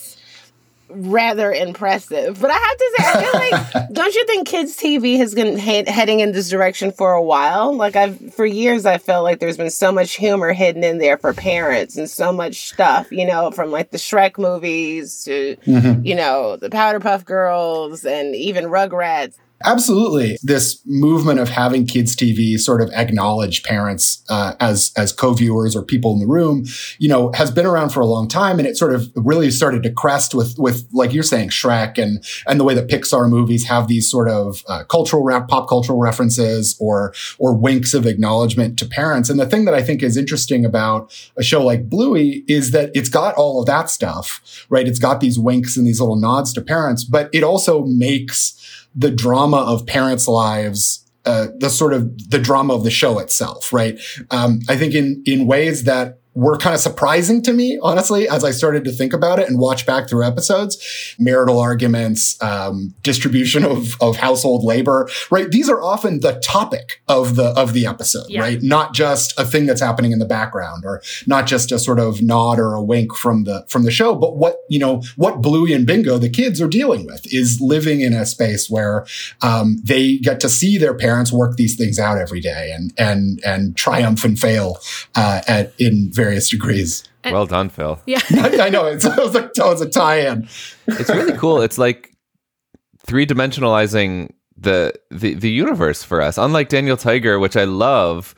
rather 0.92 1.52
impressive. 1.52 2.40
But 2.40 2.50
I 2.50 2.54
have 2.54 2.76
to 2.76 2.94
say, 2.97 3.04
I 3.06 3.23
feel 3.23 3.80
like, 3.80 3.92
don't 3.92 4.14
you 4.14 4.26
think 4.26 4.49
kids' 4.49 4.76
TV 4.76 5.16
has 5.18 5.35
been 5.35 5.56
he- 5.56 5.90
heading 5.90 6.20
in 6.20 6.32
this 6.32 6.49
direction 6.49 6.92
for 6.92 7.12
a 7.12 7.23
while? 7.23 7.75
Like 7.75 7.97
I've, 7.97 8.35
for 8.35 8.47
years, 8.47 8.87
I 8.87 8.99
felt 8.99 9.25
like 9.25 9.40
there's 9.40 9.56
been 9.56 9.70
so 9.70 9.92
much 9.92 10.16
humor 10.16 10.52
hidden 10.52 10.85
in 10.85 10.99
there 10.99 11.18
for 11.18 11.32
parents 11.32 11.97
and 11.97 12.09
so 12.09 12.32
much 12.32 12.68
stuff, 12.68 13.11
you 13.11 13.26
know, 13.26 13.50
from 13.50 13.70
like 13.70 13.90
the 13.90 13.99
Shrek 13.99 14.38
movies 14.38 15.25
to, 15.25 15.56
mm-hmm. 15.66 16.04
you 16.04 16.14
know, 16.14 16.56
the 16.56 16.70
Powerpuff 16.70 17.25
Girls 17.25 18.04
and 18.04 18.35
even 18.35 18.64
Rugrats. 18.66 19.35
Absolutely. 19.64 20.38
This 20.43 20.81
movement 20.87 21.38
of 21.38 21.50
having 21.50 21.87
kids 21.87 22.17
TV 22.17 22.59
sort 22.59 22.81
of 22.81 22.90
acknowledge 22.93 23.62
parents 23.62 24.25
uh, 24.31 24.55
as 24.59 24.90
as 24.97 25.12
co-viewers 25.12 25.76
or 25.76 25.83
people 25.83 26.12
in 26.14 26.19
the 26.19 26.26
room, 26.26 26.64
you 26.99 27.09
know, 27.09 27.31
has 27.35 27.50
been 27.50 27.67
around 27.67 27.90
for 27.90 28.00
a 28.00 28.07
long 28.07 28.26
time, 28.26 28.59
and 28.59 28.67
it 28.67 28.79
sort 28.79 28.95
of 28.95 29.11
really 29.14 29.50
started 29.50 29.83
to 29.83 29.90
crest 29.90 30.35
with 30.35 30.59
with 30.59 30.88
like 30.93 31.12
you're 31.12 31.23
saying, 31.23 31.50
Shrek, 31.50 31.99
and 31.99 32.25
and 32.47 32.59
the 32.59 32.64
way 32.64 32.75
that 32.75 32.88
Pixar 32.88 33.29
movies 33.29 33.67
have 33.67 33.87
these 33.87 34.11
sort 34.11 34.29
of 34.31 34.64
uh, 34.67 34.85
cultural 34.85 35.23
rap, 35.23 35.49
pop 35.49 35.69
cultural 35.69 35.99
references 35.99 36.75
or 36.81 37.12
or 37.38 37.55
winks 37.55 37.93
of 37.93 38.07
acknowledgement 38.07 38.79
to 38.79 38.87
parents. 38.87 39.29
And 39.29 39.38
the 39.38 39.47
thing 39.47 39.67
that 39.67 39.75
I 39.75 39.83
think 39.83 40.02
is 40.02 40.17
interesting 40.17 40.64
about 40.64 41.12
a 41.37 41.43
show 41.43 41.62
like 41.62 41.90
Bluey 41.90 42.45
is 42.49 42.71
that 42.71 42.90
it's 42.95 43.11
got 43.11 43.35
all 43.35 43.61
of 43.61 43.67
that 43.67 43.90
stuff, 43.90 44.67
right? 44.71 44.88
It's 44.88 44.99
got 44.99 45.21
these 45.21 45.38
winks 45.38 45.76
and 45.76 45.87
these 45.87 46.00
little 46.00 46.17
nods 46.17 46.55
to 46.55 46.62
parents, 46.62 47.05
but 47.05 47.29
it 47.35 47.43
also 47.43 47.85
makes 47.85 48.57
the 48.94 49.11
drama 49.11 49.59
of 49.59 49.87
parents' 49.87 50.28
lives 50.28 51.06
uh, 51.26 51.49
the 51.59 51.68
sort 51.68 51.92
of 51.92 52.30
the 52.30 52.38
drama 52.38 52.75
of 52.75 52.82
the 52.82 52.90
show 52.90 53.18
itself, 53.18 53.73
right? 53.73 54.00
Um, 54.30 54.61
I 54.68 54.76
think 54.76 54.94
in 54.94 55.23
in 55.26 55.47
ways 55.47 55.85
that 55.85 56.20
were 56.34 56.56
kind 56.56 56.75
of 56.75 56.80
surprising 56.80 57.42
to 57.42 57.52
me, 57.52 57.78
honestly, 57.82 58.28
as 58.28 58.44
I 58.44 58.52
started 58.52 58.84
to 58.84 58.92
think 58.92 59.12
about 59.12 59.38
it 59.40 59.49
and 59.49 59.58
watch 59.58 59.84
back 59.84 60.08
through 60.08 60.25
episodes. 60.25 61.14
Marital 61.18 61.58
arguments, 61.58 62.40
um, 62.42 62.94
distribution 63.02 63.64
of, 63.64 64.00
of 64.00 64.16
household 64.16 64.62
labor, 64.62 65.08
right? 65.30 65.50
These 65.50 65.68
are 65.68 65.82
often 65.82 66.20
the 66.20 66.34
topic 66.40 67.02
of 67.08 67.37
the 67.37 67.49
of 67.58 67.72
the 67.72 67.87
episode, 67.87 68.26
yeah. 68.28 68.40
right? 68.40 68.62
Not 68.62 68.94
just 68.94 69.38
a 69.38 69.44
thing 69.44 69.66
that's 69.66 69.80
happening 69.80 70.12
in 70.12 70.18
the 70.20 70.25
background, 70.25 70.84
or 70.84 71.02
not 71.26 71.46
just 71.46 71.72
a 71.72 71.78
sort 71.78 71.99
of 71.99 72.22
nod 72.22 72.58
or 72.58 72.75
a 72.75 72.82
wink 72.82 73.14
from 73.16 73.44
the 73.44 73.64
from 73.68 73.82
the 73.82 73.90
show, 73.90 74.14
but 74.14 74.37
what 74.37 74.58
you 74.68 74.78
know, 74.78 75.02
what 75.16 75.42
Bluey 75.42 75.72
and 75.72 75.87
Bingo, 75.87 76.16
the 76.18 76.30
kids, 76.30 76.60
are 76.60 76.68
dealing 76.68 77.06
with 77.06 77.22
is 77.32 77.60
living 77.60 78.00
in 78.00 78.12
a 78.12 78.25
space 78.25 78.70
where 78.70 79.04
um, 79.42 79.78
they 79.82 80.18
get 80.18 80.38
to 80.40 80.49
see 80.49 80.78
their 80.78 80.94
parents 80.94 81.32
work 81.32 81.56
these 81.56 81.76
things 81.76 81.99
out 81.99 82.18
every 82.18 82.40
day 82.40 82.72
and 82.72 82.92
and 82.96 83.40
and 83.44 83.76
triumph 83.76 84.25
and 84.25 84.38
fail 84.38 84.78
uh, 85.16 85.40
at 85.49 85.72
in 85.78 86.12
various 86.21 86.50
degrees. 86.50 87.05
well 87.25 87.47
done, 87.47 87.71
Phil. 87.71 88.00
Yeah, 88.07 88.21
I 88.31 88.69
know 88.69 88.87
it's 88.87 89.05
it 89.07 89.17
was, 89.17 89.35
a, 89.35 89.45
it 89.45 89.59
was 89.59 89.81
a 89.81 89.89
tie-in. 89.89 90.49
It's 90.87 91.09
really 91.09 91.37
cool. 91.39 91.62
It's 91.62 91.79
like 91.79 92.15
three 92.99 93.27
dimensionalizing 93.27 94.33
the, 94.57 94.93
the 95.11 95.35
the 95.35 95.50
universe 95.50 96.03
for 96.03 96.21
us. 96.21 96.37
Unlike 96.37 96.69
Daniel 96.69 96.97
Tiger, 96.97 97.39
which 97.39 97.57
I 97.57 97.65
love, 97.65 98.35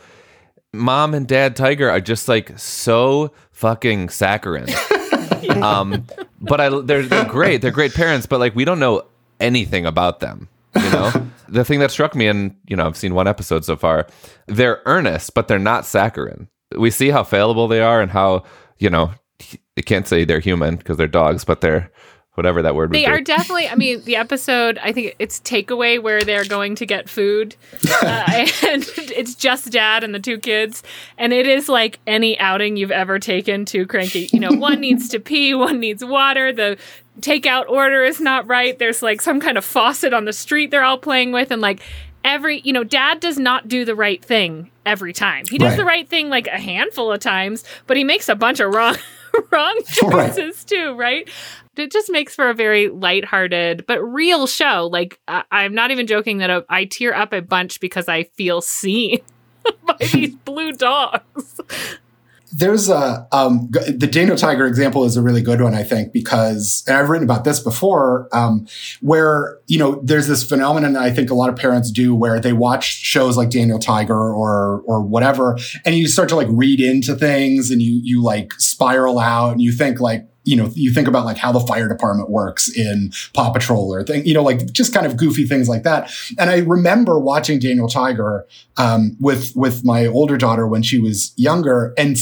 mom 0.73 1.15
and 1.15 1.27
dad 1.27 1.57
Tiger 1.57 1.91
are 1.91 2.01
just 2.01 2.29
like 2.29 2.57
so 2.59 3.33
fucking 3.51 4.09
saccharine. 4.09 4.69
um, 5.63 6.07
but 6.41 6.61
I 6.61 6.69
they're 6.69 7.03
they're 7.03 7.25
great. 7.25 7.61
They're 7.61 7.73
great 7.73 7.95
parents, 7.95 8.27
but 8.27 8.39
like 8.39 8.55
we 8.55 8.65
don't 8.65 8.79
know 8.79 9.03
anything 9.41 9.85
about 9.85 10.21
them. 10.21 10.49
You 10.77 10.91
know, 10.91 11.13
the 11.49 11.65
thing 11.65 11.81
that 11.81 11.91
struck 11.91 12.15
me, 12.15 12.29
and 12.29 12.55
you 12.69 12.77
know, 12.77 12.87
I've 12.87 12.97
seen 12.97 13.15
one 13.15 13.27
episode 13.27 13.65
so 13.65 13.75
far. 13.77 14.07
They're 14.47 14.81
earnest, 14.87 15.35
but 15.35 15.49
they're 15.49 15.59
not 15.59 15.85
saccharine 15.85 16.49
we 16.79 16.91
see 16.91 17.11
how 17.11 17.25
fallible 17.25 17.69
they 17.69 17.81
are 17.81 18.01
and 18.01 18.11
how 18.11 18.45
you 18.79 18.91
know 18.91 19.13
I 19.77 19.81
can't 19.81 20.07
say 20.07 20.25
they're 20.25 20.41
human 20.41 20.77
because 20.77 20.97
they're 20.97 21.09
dogs, 21.09 21.45
but 21.45 21.61
they're 21.61 21.91
whatever 22.35 22.63
that 22.63 22.75
word 22.75 22.91
they 22.93 23.05
are 23.05 23.21
definitely 23.21 23.69
i 23.69 23.75
mean 23.75 24.03
the 24.05 24.17
episode 24.17 24.79
i 24.83 24.91
think 24.91 25.15
it's 25.19 25.39
takeaway 25.41 26.03
where 26.03 26.23
they're 26.23 26.47
going 26.47 26.75
to 26.75 26.87
get 26.87 27.07
food 27.07 27.55
uh, 28.03 28.25
and 28.67 28.89
it's 28.97 29.35
just 29.35 29.71
dad 29.71 30.03
and 30.03 30.15
the 30.15 30.19
two 30.19 30.39
kids 30.39 30.83
and 31.19 31.35
it 31.35 31.47
is 31.47 31.69
like 31.69 31.99
any 32.07 32.39
outing 32.39 32.79
you've 32.79 32.91
ever 32.91 33.19
taken 33.19 33.67
to 33.67 33.87
cranky. 33.87 34.31
You 34.33 34.41
know 34.41 34.53
one 34.53 34.81
needs 34.81 35.11
to 35.11 35.21
pee 35.21 35.55
one 35.55 35.79
needs 35.79 36.03
water 36.03 36.55
the 36.55 36.79
takeout 37.21 37.69
order 37.69 38.03
is 38.03 38.19
not 38.19 38.49
right 38.49 38.79
there's 38.79 39.03
like 39.03 39.21
some 39.21 39.39
kind 39.39 39.59
of 39.59 39.65
faucet 39.65 40.15
on 40.15 40.25
the 40.25 40.33
street 40.33 40.71
they're 40.71 40.85
all 40.85 40.97
playing 40.97 41.33
with 41.33 41.51
and 41.51 41.61
like 41.61 41.83
every 42.25 42.61
you 42.61 42.73
know 42.73 42.85
dad 42.85 43.21
does 43.21 43.39
not 43.39 43.69
do 43.69 43.85
the 43.85 43.95
right 43.95 44.25
thing 44.25 44.71
every 44.87 45.13
time 45.13 45.45
he 45.51 45.59
does 45.59 45.71
right. 45.71 45.77
the 45.77 45.85
right 45.85 46.09
thing 46.09 46.29
like 46.29 46.47
a 46.47 46.59
handful 46.59 47.13
of 47.13 47.21
times 47.21 47.65
but 47.87 47.97
he 47.97 48.05
makes 48.05 48.29
a 48.29 48.35
bunch 48.35 48.61
of 48.61 48.73
wrong 48.73 48.97
wrong 49.51 49.81
choices 49.87 50.39
right. 50.59 50.67
too 50.67 50.95
right 50.95 51.29
it 51.77 51.91
just 51.91 52.11
makes 52.11 52.35
for 52.35 52.51
a 52.51 52.55
very 52.55 52.89
lighthearted 52.89 53.85
but 53.87 54.01
real 54.03 54.47
show 54.47 54.89
like 54.93 55.19
I- 55.27 55.45
i'm 55.51 55.75
not 55.75 55.91
even 55.91 56.07
joking 56.07 56.39
that 56.39 56.51
uh, 56.51 56.63
I 56.69 56.85
tear 56.85 57.15
up 57.15 57.33
a 57.33 57.41
bunch 57.41 57.81
because 57.81 58.09
i 58.09 58.25
feel 58.25 58.61
seen 58.61 59.21
by 59.87 59.97
these 60.13 60.35
blue 60.37 60.73
dogs 60.73 61.61
there's 62.53 62.89
a 62.89 63.27
um, 63.33 63.71
the 63.71 64.07
Daniel 64.07 64.37
Tiger 64.37 64.67
example 64.67 65.05
is 65.05 65.17
a 65.17 65.23
really 65.23 65.41
good 65.41 65.61
one, 65.61 65.75
I 65.75 65.83
think, 65.83 66.13
because 66.13 66.85
I've 66.89 67.09
written 67.09 67.25
about 67.25 67.45
this 67.45 67.61
before, 67.61 68.29
um, 68.33 68.67
where 69.01 69.59
you 69.67 69.79
know 69.79 70.01
there's 70.05 70.29
this 70.29 70.45
phenomenon 70.45 70.93
that 70.93 71.03
I 71.03 71.11
think 71.11 71.31
a 71.31 71.35
lot 71.35 71.49
of 71.49 71.57
parents 71.57 71.91
do, 71.91 72.15
where 72.15 72.39
they 72.39 72.53
watch 72.53 72.85
shows 72.85 73.37
like 73.37 73.51
Daniel 73.51 73.79
Tiger 73.79 74.19
or 74.19 74.83
or 74.83 75.03
whatever, 75.03 75.59
and 75.87 75.95
you 75.95 76.07
start 76.09 76.29
to 76.29 76.37
like 76.37 76.49
read 76.51 76.79
into 76.79 77.15
things, 77.15 77.71
and 77.71 77.81
you 77.81 78.01
you 78.03 78.23
like 78.23 78.53
spiral 78.59 79.19
out, 79.19 79.53
and 79.53 79.63
you 79.63 79.73
think 79.73 79.99
like 79.99 80.27
you 80.45 80.57
know, 80.57 80.71
you 80.75 80.93
think 80.93 81.09
about 81.09 81.25
like 81.25 81.37
how 81.37 81.53
the 81.53 81.61
fire 81.61 81.89
department 81.89 82.31
works 82.31 82.69
in 82.69 83.13
Paw 83.35 83.51
Patrol 83.51 83.95
or 83.95 84.03
thing, 84.03 84.27
you 84.27 84.35
know, 84.35 84.43
like 84.43 84.73
just 84.73 84.93
kind 84.93 85.07
of 85.07 85.17
goofy 85.17 85.45
things 85.45 85.69
like 85.69 85.85
that. 85.85 86.13
And 86.39 86.51
I 86.51 86.59
remember 86.59 87.19
watching 87.19 87.59
Daniel 87.59 87.89
Tiger 87.89 88.47
um, 88.77 89.17
with 89.21 89.53
with 89.55 89.85
my 89.85 90.07
older 90.07 90.37
daughter 90.37 90.67
when 90.67 90.83
she 90.83 90.99
was 90.99 91.33
younger, 91.37 91.95
and 91.97 92.17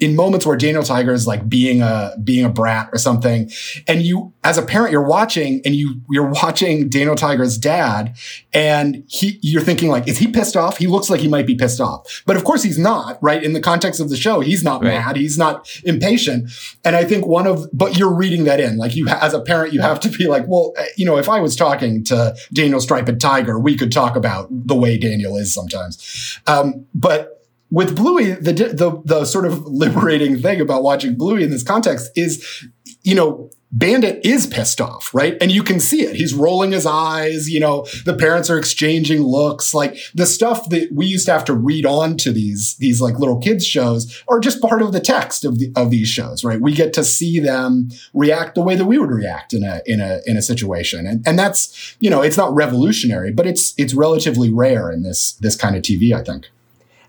in 0.00 0.16
moments 0.16 0.46
where 0.46 0.56
Daniel 0.56 0.82
Tiger 0.82 1.12
is 1.12 1.26
like 1.26 1.48
being 1.48 1.82
a 1.82 2.14
being 2.22 2.44
a 2.44 2.48
brat 2.48 2.88
or 2.92 2.98
something, 2.98 3.50
and 3.86 4.02
you 4.02 4.32
as 4.44 4.58
a 4.58 4.62
parent 4.62 4.92
you're 4.92 5.06
watching 5.06 5.60
and 5.64 5.74
you 5.74 6.00
you're 6.10 6.30
watching 6.30 6.88
Daniel 6.88 7.14
Tiger's 7.14 7.58
dad, 7.58 8.16
and 8.52 9.04
he 9.08 9.38
you're 9.42 9.62
thinking 9.62 9.88
like, 9.88 10.08
is 10.08 10.18
he 10.18 10.26
pissed 10.26 10.56
off? 10.56 10.78
He 10.78 10.86
looks 10.86 11.10
like 11.10 11.20
he 11.20 11.28
might 11.28 11.46
be 11.46 11.54
pissed 11.54 11.80
off, 11.80 12.22
but 12.26 12.36
of 12.36 12.44
course 12.44 12.62
he's 12.62 12.78
not. 12.78 13.18
Right 13.22 13.42
in 13.42 13.52
the 13.52 13.60
context 13.60 14.00
of 14.00 14.08
the 14.08 14.16
show, 14.16 14.40
he's 14.40 14.64
not 14.64 14.82
right. 14.82 14.94
mad. 14.94 15.16
He's 15.16 15.38
not 15.38 15.68
impatient. 15.84 16.50
And 16.84 16.96
I 16.96 17.04
think 17.04 17.26
one 17.26 17.46
of 17.46 17.68
but 17.72 17.98
you're 17.98 18.12
reading 18.12 18.44
that 18.44 18.60
in 18.60 18.78
like 18.78 18.96
you 18.96 19.08
as 19.08 19.34
a 19.34 19.40
parent 19.40 19.72
you 19.72 19.80
have 19.80 20.00
to 20.00 20.08
be 20.08 20.26
like, 20.26 20.44
well, 20.46 20.72
eh, 20.76 20.86
you 20.96 21.04
know, 21.04 21.18
if 21.18 21.28
I 21.28 21.40
was 21.40 21.56
talking 21.56 22.04
to 22.04 22.34
Daniel 22.52 22.80
Striped 22.80 23.20
Tiger, 23.20 23.58
we 23.58 23.76
could 23.76 23.92
talk 23.92 24.16
about 24.16 24.48
the 24.50 24.74
way 24.74 24.96
Daniel 24.98 25.36
is 25.36 25.52
sometimes, 25.52 26.40
um, 26.46 26.86
but 26.94 27.39
with 27.70 27.94
Bluey, 27.94 28.32
the, 28.32 28.52
the 28.52 29.02
the 29.04 29.24
sort 29.24 29.46
of 29.46 29.64
liberating 29.66 30.40
thing 30.40 30.60
about 30.60 30.82
watching 30.82 31.16
Bluey 31.16 31.44
in 31.44 31.50
this 31.50 31.62
context 31.62 32.10
is, 32.16 32.66
you 33.02 33.14
know, 33.14 33.50
Bandit 33.72 34.26
is 34.26 34.48
pissed 34.48 34.80
off, 34.80 35.14
right? 35.14 35.36
And 35.40 35.52
you 35.52 35.62
can 35.62 35.78
see 35.78 36.02
it. 36.02 36.16
He's 36.16 36.34
rolling 36.34 36.72
his 36.72 36.86
eyes. 36.86 37.48
You 37.48 37.60
know, 37.60 37.86
the 38.04 38.16
parents 38.16 38.50
are 38.50 38.58
exchanging 38.58 39.22
looks. 39.22 39.72
Like 39.72 39.96
the 40.12 40.26
stuff 40.26 40.68
that 40.70 40.90
we 40.92 41.06
used 41.06 41.26
to 41.26 41.32
have 41.32 41.44
to 41.44 41.54
read 41.54 41.86
on 41.86 42.16
to 42.18 42.32
these 42.32 42.74
these 42.78 43.00
like 43.00 43.20
little 43.20 43.38
kids 43.38 43.64
shows 43.64 44.24
are 44.26 44.40
just 44.40 44.60
part 44.60 44.82
of 44.82 44.90
the 44.92 44.98
text 44.98 45.44
of 45.44 45.60
the 45.60 45.72
of 45.76 45.92
these 45.92 46.08
shows, 46.08 46.42
right? 46.42 46.60
We 46.60 46.72
get 46.72 46.92
to 46.94 47.04
see 47.04 47.38
them 47.38 47.90
react 48.12 48.56
the 48.56 48.62
way 48.62 48.74
that 48.74 48.86
we 48.86 48.98
would 48.98 49.12
react 49.12 49.52
in 49.52 49.62
a 49.62 49.80
in 49.86 50.00
a 50.00 50.20
in 50.26 50.36
a 50.36 50.42
situation, 50.42 51.06
and 51.06 51.22
and 51.24 51.38
that's 51.38 51.96
you 52.00 52.10
know, 52.10 52.22
it's 52.22 52.36
not 52.36 52.52
revolutionary, 52.52 53.30
but 53.30 53.46
it's 53.46 53.72
it's 53.78 53.94
relatively 53.94 54.52
rare 54.52 54.90
in 54.90 55.04
this 55.04 55.34
this 55.34 55.54
kind 55.54 55.76
of 55.76 55.82
TV, 55.82 56.12
I 56.12 56.24
think. 56.24 56.48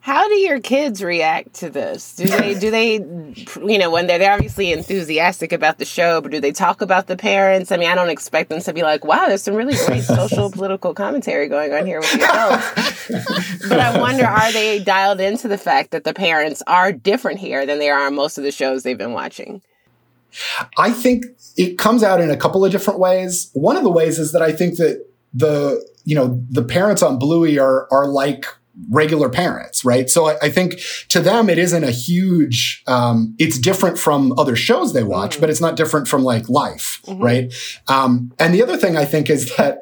How 0.02 0.28
do 0.28 0.34
your 0.34 0.60
kids 0.60 1.04
react 1.04 1.54
to 1.56 1.70
this? 1.70 2.16
Do 2.16 2.26
they 2.26 2.60
do 2.60 2.72
they 2.72 2.94
you 2.96 3.78
know 3.78 3.92
when 3.92 4.08
they're, 4.08 4.18
they're 4.18 4.34
obviously 4.34 4.72
enthusiastic 4.72 5.52
about 5.52 5.78
the 5.78 5.86
show, 5.86 6.22
but 6.22 6.32
do 6.32 6.42
they 6.42 6.52
talk 6.52 6.82
about 6.82 7.06
the 7.06 7.16
parents? 7.16 7.72
I 7.72 7.78
mean, 7.78 7.88
I 7.88 7.94
don't 7.94 8.10
expect 8.10 8.50
them 8.50 8.62
to 8.62 8.74
be 8.74 8.82
like, 8.82 9.06
"Wow, 9.06 9.28
there's 9.28 9.44
some 9.44 9.54
really 9.54 9.76
great 9.86 10.04
social 10.04 10.50
political 10.52 10.96
commentary 10.96 11.48
going 11.48 11.72
on 11.72 11.86
here 11.86 12.00
with 12.00 12.12
the 12.14 12.24
adults." 12.24 13.70
but 13.70 13.80
I 13.80 14.00
wonder, 14.00 14.26
are 14.26 14.52
they 14.52 14.80
dialed 14.80 15.22
into 15.22 15.48
the 15.48 15.58
fact 15.58 15.92
that 15.92 16.04
the 16.04 16.16
parents 16.16 16.64
are 16.66 16.92
different 16.92 17.40
here 17.40 17.68
than 17.68 17.78
they 17.78 17.92
are 17.92 18.08
on 18.08 18.16
most 18.16 18.40
of 18.40 18.44
the 18.44 18.52
shows 18.52 18.82
they've 18.82 18.98
been 18.98 19.14
watching? 19.14 19.62
I 20.80 20.92
think 20.92 21.26
it 21.58 21.78
comes 21.78 22.02
out 22.02 22.20
in 22.20 22.32
a 22.32 22.38
couple 22.38 22.66
of 22.66 22.72
different 22.72 23.00
ways. 23.00 23.52
One 23.54 23.78
of 23.78 23.84
the 23.84 23.92
ways 23.92 24.18
is 24.18 24.32
that 24.32 24.42
I 24.42 24.52
think 24.52 24.78
that 24.78 25.06
the 25.32 25.88
you 26.06 26.16
know 26.16 26.44
the 26.50 26.64
parents 26.64 27.04
on 27.04 27.20
Bluey 27.20 27.60
are 27.60 27.88
are 27.92 28.08
like 28.08 28.46
regular 28.90 29.30
parents, 29.30 29.86
right? 29.86 30.10
So 30.10 30.28
I, 30.28 30.38
I, 30.44 30.50
think 30.50 30.80
to 31.10 31.20
them 31.20 31.50
it 31.50 31.58
isn't 31.58 31.84
a 31.84 31.92
huge. 31.92 32.84
Um, 32.88 33.36
it's 33.38 33.58
different 33.58 33.98
from 33.98 34.34
other 34.38 34.56
shows 34.56 34.94
they 34.94 35.04
watch, 35.04 35.32
mm-hmm. 35.32 35.42
but 35.42 35.50
it's 35.50 35.62
not 35.62 35.76
different 35.76 36.08
from 36.08 36.24
like 36.24 36.50
life, 36.50 37.02
mm-hmm. 37.06 37.22
right? 37.22 37.54
Um, 37.88 38.34
and 38.40 38.54
the 38.54 38.64
other 38.64 38.78
thing 38.78 38.98
I 38.98 39.06
think 39.06 39.30
is 39.30 39.56
that 39.58 39.80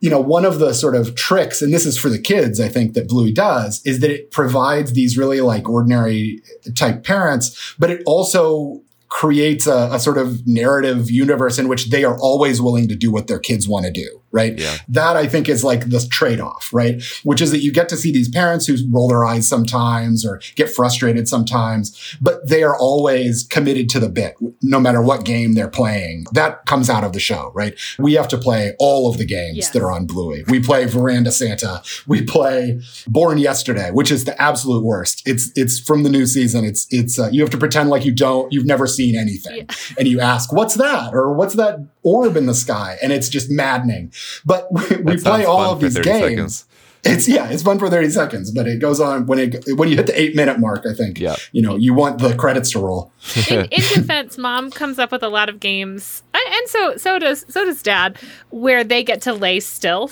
you 0.00 0.10
know 0.10 0.20
one 0.20 0.44
of 0.44 0.58
the 0.58 0.72
sort 0.72 0.94
of 0.94 1.14
tricks, 1.14 1.62
and 1.62 1.72
this 1.72 1.86
is 1.86 1.98
for 1.98 2.08
the 2.08 2.18
kids, 2.18 2.60
I 2.60 2.68
think 2.68 2.94
that 2.94 3.08
Bluey 3.08 3.32
does, 3.32 3.80
is 3.84 4.00
that 4.00 4.10
it 4.10 4.30
provides 4.30 4.92
these 4.92 5.18
really 5.18 5.40
like 5.40 5.68
ordinary 5.68 6.42
type 6.74 7.04
parents, 7.04 7.74
but 7.78 7.90
it 7.90 8.02
also 8.06 8.82
creates 9.08 9.66
a, 9.66 9.88
a, 9.92 9.98
sort 9.98 10.18
of 10.18 10.46
narrative 10.46 11.10
universe 11.10 11.58
in 11.58 11.68
which 11.68 11.90
they 11.90 12.04
are 12.04 12.18
always 12.18 12.60
willing 12.60 12.88
to 12.88 12.96
do 12.96 13.10
what 13.10 13.26
their 13.26 13.38
kids 13.38 13.68
want 13.68 13.86
to 13.86 13.92
do 13.92 14.20
right? 14.36 14.58
Yeah. 14.58 14.76
That 14.88 15.16
I 15.16 15.26
think 15.26 15.48
is 15.48 15.64
like 15.64 15.88
the 15.88 16.06
trade 16.10 16.40
off, 16.40 16.68
right? 16.70 17.02
Which 17.24 17.40
is 17.40 17.52
that 17.52 17.60
you 17.60 17.72
get 17.72 17.88
to 17.88 17.96
see 17.96 18.12
these 18.12 18.28
parents 18.28 18.66
who 18.66 18.76
roll 18.90 19.08
their 19.08 19.24
eyes 19.24 19.48
sometimes 19.48 20.26
or 20.26 20.42
get 20.56 20.68
frustrated 20.68 21.26
sometimes, 21.26 22.16
but 22.20 22.46
they 22.46 22.62
are 22.62 22.76
always 22.76 23.44
committed 23.44 23.88
to 23.90 23.98
the 23.98 24.10
bit, 24.10 24.36
no 24.62 24.78
matter 24.78 25.00
what 25.00 25.24
game 25.24 25.54
they're 25.54 25.70
playing. 25.70 26.26
That 26.32 26.66
comes 26.66 26.90
out 26.90 27.02
of 27.02 27.14
the 27.14 27.20
show, 27.20 27.50
right? 27.54 27.78
We 27.98 28.12
have 28.12 28.28
to 28.28 28.36
play 28.36 28.74
all 28.78 29.08
of 29.08 29.16
the 29.16 29.24
games 29.24 29.56
yes. 29.56 29.70
that 29.70 29.82
are 29.82 29.90
on 29.90 30.06
Bluey. 30.06 30.44
We 30.48 30.60
play 30.60 30.84
Verandah 30.84 31.32
Santa. 31.32 31.82
We 32.06 32.22
play 32.22 32.80
Born 33.06 33.38
Yesterday, 33.38 33.90
which 33.90 34.10
is 34.10 34.24
the 34.24 34.40
absolute 34.40 34.84
worst. 34.84 35.26
It's 35.26 35.50
it's 35.56 35.80
from 35.80 36.02
the 36.02 36.10
new 36.10 36.26
season. 36.26 36.64
It's 36.64 36.86
it's 36.90 37.18
uh, 37.18 37.30
you 37.32 37.40
have 37.40 37.50
to 37.50 37.58
pretend 37.58 37.88
like 37.88 38.04
you 38.04 38.12
don't 38.12 38.52
you've 38.52 38.66
never 38.66 38.86
seen 38.96 39.16
anything, 39.16 39.56
yeah. 39.56 39.76
and 39.98 40.08
you 40.08 40.20
ask 40.20 40.52
what's 40.52 40.74
that 40.74 41.14
or 41.14 41.32
what's 41.32 41.54
that 41.54 41.86
orb 42.02 42.36
in 42.36 42.46
the 42.46 42.54
sky, 42.54 42.96
and 43.02 43.12
it's 43.12 43.28
just 43.28 43.50
maddening. 43.50 44.12
But 44.44 44.72
we, 44.72 44.96
we 44.96 45.16
play 45.16 45.44
all 45.44 45.72
of 45.72 45.80
these 45.80 45.98
games. 45.98 46.58
Seconds. 46.58 46.66
It's 47.08 47.28
yeah, 47.28 47.48
it's 47.48 47.62
fun 47.62 47.78
for 47.78 47.88
30 47.88 48.10
seconds, 48.10 48.50
but 48.50 48.66
it 48.66 48.80
goes 48.80 49.00
on 49.00 49.26
when 49.26 49.38
it 49.38 49.64
when 49.76 49.88
you 49.88 49.96
hit 49.96 50.06
the 50.06 50.20
eight 50.20 50.34
minute 50.34 50.58
mark, 50.58 50.84
I 50.90 50.92
think. 50.92 51.20
Yeah. 51.20 51.36
You 51.52 51.62
know, 51.62 51.76
you 51.76 51.94
want 51.94 52.18
the 52.18 52.34
credits 52.34 52.72
to 52.72 52.80
roll. 52.80 53.12
in, 53.50 53.66
in 53.66 53.80
defense, 53.94 54.36
mom 54.36 54.70
comes 54.70 54.98
up 54.98 55.12
with 55.12 55.22
a 55.22 55.28
lot 55.28 55.48
of 55.48 55.60
games, 55.60 56.24
and 56.34 56.68
so 56.68 56.96
so 56.96 57.18
does 57.18 57.44
so 57.48 57.64
does 57.64 57.82
dad, 57.82 58.18
where 58.50 58.82
they 58.82 59.04
get 59.04 59.22
to 59.22 59.32
lay 59.32 59.60
still. 59.60 60.10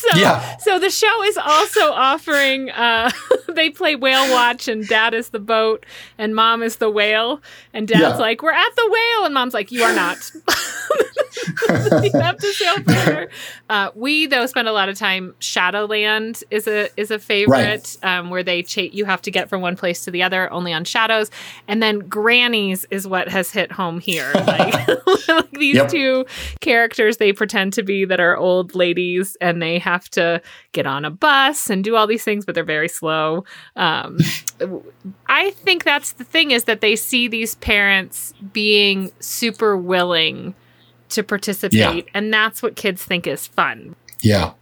So, 0.00 0.18
yeah. 0.18 0.56
so 0.58 0.78
the 0.78 0.90
show 0.90 1.22
is 1.24 1.36
also 1.36 1.92
offering 1.92 2.70
uh, 2.70 3.10
they 3.48 3.70
play 3.70 3.96
whale 3.96 4.30
watch 4.32 4.68
and 4.68 4.86
dad 4.88 5.14
is 5.14 5.30
the 5.30 5.38
boat 5.38 5.84
and 6.18 6.34
mom 6.34 6.62
is 6.62 6.76
the 6.76 6.90
whale 6.90 7.40
and 7.72 7.88
dad's 7.88 8.00
yeah. 8.00 8.16
like 8.16 8.42
we're 8.42 8.52
at 8.52 8.76
the 8.76 8.88
whale 8.90 9.24
and 9.26 9.34
mom's 9.34 9.54
like 9.54 9.70
you 9.70 9.82
are 9.82 9.94
not 9.94 10.18
you 12.02 12.12
have 12.20 12.36
to 12.36 12.52
sail 12.52 12.82
further 12.82 13.30
uh, 13.70 13.90
we 13.94 14.26
though 14.26 14.46
spend 14.46 14.68
a 14.68 14.72
lot 14.72 14.88
of 14.88 14.96
time 14.96 15.34
shadowland 15.38 16.42
is 16.50 16.66
a 16.66 16.88
is 16.98 17.10
a 17.10 17.18
favorite 17.18 17.96
right. 18.02 18.18
um, 18.18 18.30
where 18.30 18.42
they 18.42 18.62
cha- 18.62 18.80
you 18.80 19.04
have 19.04 19.22
to 19.22 19.30
get 19.30 19.48
from 19.48 19.60
one 19.60 19.76
place 19.76 20.04
to 20.04 20.10
the 20.10 20.22
other 20.22 20.50
only 20.52 20.72
on 20.72 20.84
shadows 20.84 21.30
and 21.68 21.82
then 21.82 21.98
grannies 22.00 22.86
is 22.90 23.06
what 23.06 23.28
has 23.28 23.50
hit 23.50 23.70
home 23.72 24.00
here 24.00 24.30
like, 24.34 24.88
like 25.28 25.50
these 25.52 25.76
yep. 25.76 25.88
two 25.88 26.24
characters 26.60 27.18
they 27.18 27.32
pretend 27.32 27.72
to 27.72 27.82
be 27.82 28.04
that 28.04 28.20
are 28.20 28.36
old 28.36 28.74
ladies 28.74 29.36
and 29.40 29.62
they 29.62 29.78
have 29.78 29.89
to 30.10 30.40
get 30.72 30.86
on 30.86 31.04
a 31.04 31.10
bus 31.10 31.68
and 31.70 31.82
do 31.82 31.96
all 31.96 32.06
these 32.06 32.24
things, 32.24 32.44
but 32.44 32.54
they're 32.54 32.64
very 32.64 32.88
slow. 32.88 33.44
Um, 33.76 34.18
I 35.26 35.50
think 35.50 35.84
that's 35.84 36.12
the 36.12 36.24
thing 36.24 36.50
is 36.50 36.64
that 36.64 36.80
they 36.80 36.96
see 36.96 37.28
these 37.28 37.54
parents 37.56 38.32
being 38.52 39.10
super 39.20 39.76
willing 39.76 40.54
to 41.10 41.22
participate, 41.22 42.04
yeah. 42.04 42.10
and 42.14 42.32
that's 42.32 42.62
what 42.62 42.76
kids 42.76 43.02
think 43.02 43.26
is 43.26 43.46
fun. 43.46 43.96
Yeah. 44.22 44.52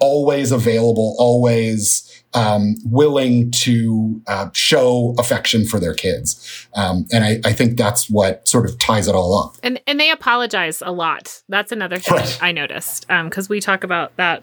Always 0.00 0.52
available, 0.52 1.16
always 1.18 2.18
um, 2.34 2.76
willing 2.84 3.50
to 3.50 4.20
uh, 4.26 4.50
show 4.52 5.14
affection 5.18 5.64
for 5.66 5.80
their 5.80 5.94
kids. 5.94 6.68
Um, 6.74 7.06
and 7.12 7.24
I, 7.24 7.40
I, 7.44 7.52
think 7.52 7.78
that's 7.78 8.10
what 8.10 8.46
sort 8.46 8.66
of 8.68 8.78
ties 8.78 9.08
it 9.08 9.14
all 9.14 9.36
up. 9.36 9.56
And 9.62 9.80
and 9.86 9.98
they 9.98 10.10
apologize 10.10 10.82
a 10.84 10.92
lot. 10.92 11.42
That's 11.48 11.72
another 11.72 11.98
thing 11.98 12.16
right. 12.16 12.38
I 12.42 12.52
noticed 12.52 13.08
because 13.08 13.46
um, 13.46 13.50
we 13.50 13.60
talk 13.60 13.82
about 13.82 14.14
that 14.16 14.42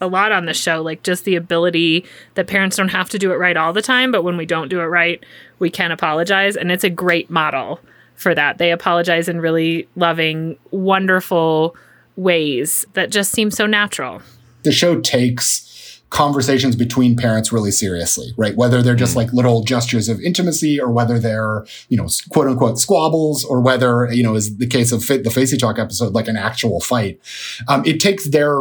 a 0.00 0.06
lot 0.06 0.32
on 0.32 0.46
the 0.46 0.54
show 0.54 0.82
like 0.82 1.02
just 1.02 1.24
the 1.24 1.36
ability 1.36 2.04
that 2.34 2.46
parents 2.46 2.76
don't 2.76 2.88
have 2.88 3.08
to 3.08 3.18
do 3.18 3.32
it 3.32 3.36
right 3.36 3.56
all 3.56 3.72
the 3.72 3.82
time 3.82 4.10
but 4.10 4.22
when 4.22 4.36
we 4.36 4.46
don't 4.46 4.68
do 4.68 4.80
it 4.80 4.84
right 4.84 5.24
we 5.58 5.70
can 5.70 5.92
apologize 5.92 6.56
and 6.56 6.70
it's 6.70 6.84
a 6.84 6.90
great 6.90 7.30
model 7.30 7.80
for 8.14 8.34
that 8.34 8.58
they 8.58 8.70
apologize 8.70 9.28
in 9.28 9.40
really 9.40 9.88
loving 9.96 10.56
wonderful 10.70 11.76
ways 12.16 12.86
that 12.94 13.10
just 13.10 13.32
seem 13.32 13.50
so 13.50 13.66
natural 13.66 14.22
the 14.62 14.72
show 14.72 15.00
takes 15.00 15.66
conversations 16.10 16.76
between 16.76 17.16
parents 17.16 17.52
really 17.52 17.70
seriously, 17.70 18.32
right? 18.36 18.56
Whether 18.56 18.80
they're 18.80 18.94
just 18.94 19.14
mm. 19.14 19.16
like 19.16 19.32
little 19.32 19.62
gestures 19.64 20.08
of 20.08 20.20
intimacy 20.20 20.80
or 20.80 20.90
whether 20.90 21.18
they're, 21.18 21.66
you 21.88 21.96
know, 21.96 22.08
quote 22.30 22.46
unquote 22.46 22.78
squabbles 22.78 23.44
or 23.44 23.60
whether, 23.60 24.10
you 24.12 24.22
know, 24.22 24.34
is 24.34 24.56
the 24.56 24.66
case 24.66 24.92
of 24.92 25.06
the 25.06 25.30
Facey 25.30 25.56
Talk 25.56 25.78
episode, 25.78 26.12
like 26.12 26.28
an 26.28 26.36
actual 26.36 26.80
fight. 26.80 27.20
Um, 27.68 27.84
it 27.84 28.00
takes 28.00 28.28
their 28.30 28.60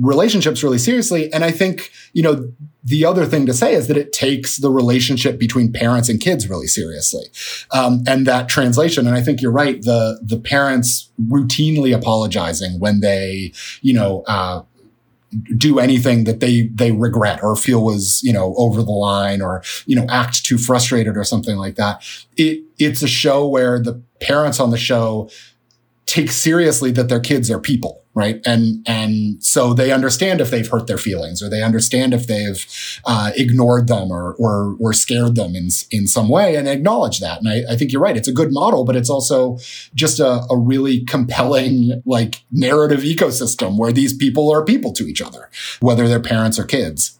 relationships 0.00 0.62
really 0.62 0.78
seriously. 0.78 1.32
And 1.32 1.44
I 1.44 1.50
think, 1.50 1.92
you 2.12 2.22
know, 2.22 2.50
the 2.82 3.04
other 3.04 3.26
thing 3.26 3.44
to 3.46 3.52
say 3.52 3.74
is 3.74 3.86
that 3.88 3.98
it 3.98 4.12
takes 4.12 4.56
the 4.56 4.70
relationship 4.70 5.38
between 5.38 5.72
parents 5.72 6.08
and 6.08 6.20
kids 6.20 6.48
really 6.48 6.66
seriously. 6.66 7.26
Um, 7.72 8.02
and 8.06 8.26
that 8.26 8.48
translation, 8.48 9.06
and 9.06 9.14
I 9.14 9.20
think 9.20 9.42
you're 9.42 9.52
right, 9.52 9.80
the, 9.82 10.18
the 10.22 10.38
parents 10.38 11.10
routinely 11.28 11.94
apologizing 11.94 12.80
when 12.80 13.00
they, 13.00 13.52
you 13.82 13.92
know, 13.92 14.22
uh, 14.26 14.62
do 15.56 15.78
anything 15.78 16.24
that 16.24 16.40
they 16.40 16.62
they 16.74 16.90
regret 16.90 17.40
or 17.40 17.54
feel 17.54 17.84
was 17.84 18.20
you 18.24 18.32
know 18.32 18.52
over 18.56 18.82
the 18.82 18.90
line 18.90 19.40
or 19.40 19.62
you 19.86 19.94
know 19.94 20.04
act 20.08 20.44
too 20.44 20.58
frustrated 20.58 21.16
or 21.16 21.22
something 21.22 21.56
like 21.56 21.76
that. 21.76 22.02
It 22.36 22.64
it's 22.80 23.00
a 23.00 23.06
show 23.06 23.46
where 23.46 23.78
the 23.78 24.02
parents 24.20 24.58
on 24.58 24.70
the 24.70 24.76
show 24.76 25.30
take 26.06 26.32
seriously 26.32 26.90
that 26.90 27.08
their 27.08 27.20
kids 27.20 27.48
are 27.48 27.60
people 27.60 27.99
right 28.14 28.40
and 28.44 28.84
and 28.88 29.42
so 29.42 29.72
they 29.72 29.92
understand 29.92 30.40
if 30.40 30.50
they've 30.50 30.68
hurt 30.68 30.86
their 30.86 30.98
feelings 30.98 31.42
or 31.42 31.48
they 31.48 31.62
understand 31.62 32.12
if 32.12 32.26
they've 32.26 32.66
uh, 33.04 33.30
ignored 33.36 33.86
them 33.86 34.10
or, 34.10 34.34
or 34.34 34.76
or 34.80 34.92
scared 34.92 35.36
them 35.36 35.54
in 35.54 35.68
in 35.90 36.06
some 36.06 36.28
way 36.28 36.56
and 36.56 36.68
acknowledge 36.68 37.20
that 37.20 37.38
and 37.38 37.48
I, 37.48 37.72
I 37.72 37.76
think 37.76 37.92
you're 37.92 38.02
right 38.02 38.16
it's 38.16 38.28
a 38.28 38.32
good 38.32 38.52
model 38.52 38.84
but 38.84 38.96
it's 38.96 39.10
also 39.10 39.58
just 39.94 40.18
a, 40.18 40.44
a 40.50 40.56
really 40.56 41.04
compelling 41.04 42.02
like 42.04 42.42
narrative 42.50 43.00
ecosystem 43.00 43.78
where 43.78 43.92
these 43.92 44.12
people 44.12 44.52
are 44.52 44.64
people 44.64 44.92
to 44.94 45.04
each 45.04 45.22
other 45.22 45.48
whether 45.80 46.08
they're 46.08 46.20
parents 46.20 46.58
or 46.58 46.64
kids 46.64 47.18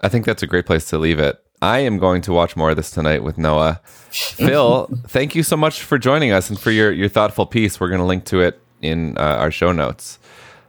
i 0.00 0.08
think 0.08 0.24
that's 0.24 0.42
a 0.42 0.48
great 0.48 0.66
place 0.66 0.88
to 0.88 0.98
leave 0.98 1.18
it 1.18 1.40
I 1.62 1.78
am 1.78 1.96
going 1.96 2.20
to 2.22 2.32
watch 2.32 2.56
more 2.56 2.70
of 2.70 2.76
this 2.76 2.90
tonight 2.90 3.22
with 3.22 3.38
Noah. 3.38 3.80
Phil, 4.10 4.90
thank 5.08 5.34
you 5.34 5.42
so 5.42 5.56
much 5.56 5.80
for 5.80 5.96
joining 5.96 6.30
us 6.30 6.50
and 6.50 6.60
for 6.60 6.70
your, 6.70 6.92
your 6.92 7.08
thoughtful 7.08 7.46
piece. 7.46 7.80
We're 7.80 7.88
going 7.88 8.00
to 8.00 8.04
link 8.04 8.26
to 8.26 8.40
it 8.40 8.60
in 8.82 9.16
uh, 9.16 9.36
our 9.38 9.50
show 9.50 9.72
notes. 9.72 10.18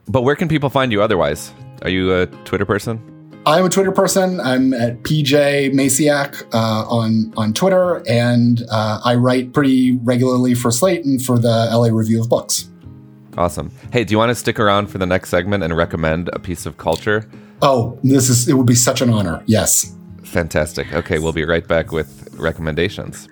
But 0.08 0.22
where 0.22 0.36
can 0.36 0.48
people 0.48 0.70
find 0.70 0.92
you 0.92 1.02
otherwise? 1.02 1.52
Are 1.82 1.90
you 1.90 2.14
a 2.14 2.26
Twitter 2.44 2.64
person? 2.64 3.00
I'm 3.46 3.64
a 3.64 3.68
Twitter 3.68 3.92
person. 3.92 4.40
I'm 4.40 4.74
at 4.74 5.02
PJ 5.02 5.72
Maciak 5.72 6.42
uh, 6.52 6.88
on 6.88 7.32
on 7.36 7.54
Twitter, 7.54 8.02
and 8.08 8.64
uh, 8.70 9.00
I 9.04 9.14
write 9.14 9.52
pretty 9.52 9.98
regularly 9.98 10.54
for 10.54 10.72
Slate 10.72 11.04
and 11.04 11.24
for 11.24 11.38
the 11.38 11.68
LA 11.70 11.88
Review 11.88 12.20
of 12.20 12.28
Books. 12.28 12.68
Awesome. 13.38 13.70
Hey, 13.92 14.02
do 14.02 14.12
you 14.12 14.18
want 14.18 14.30
to 14.30 14.34
stick 14.34 14.58
around 14.58 14.88
for 14.88 14.98
the 14.98 15.06
next 15.06 15.28
segment 15.28 15.62
and 15.62 15.76
recommend 15.76 16.28
a 16.32 16.40
piece 16.40 16.66
of 16.66 16.78
culture? 16.78 17.28
Oh, 17.62 17.98
this 18.02 18.28
is 18.28 18.48
it 18.48 18.54
would 18.54 18.66
be 18.66 18.74
such 18.74 19.00
an 19.00 19.10
honor. 19.10 19.42
Yes. 19.46 19.94
Fantastic. 20.24 20.92
Okay, 20.92 21.18
we'll 21.20 21.32
be 21.32 21.44
right 21.44 21.66
back 21.66 21.92
with 21.92 22.34
recommendations. 22.34 23.28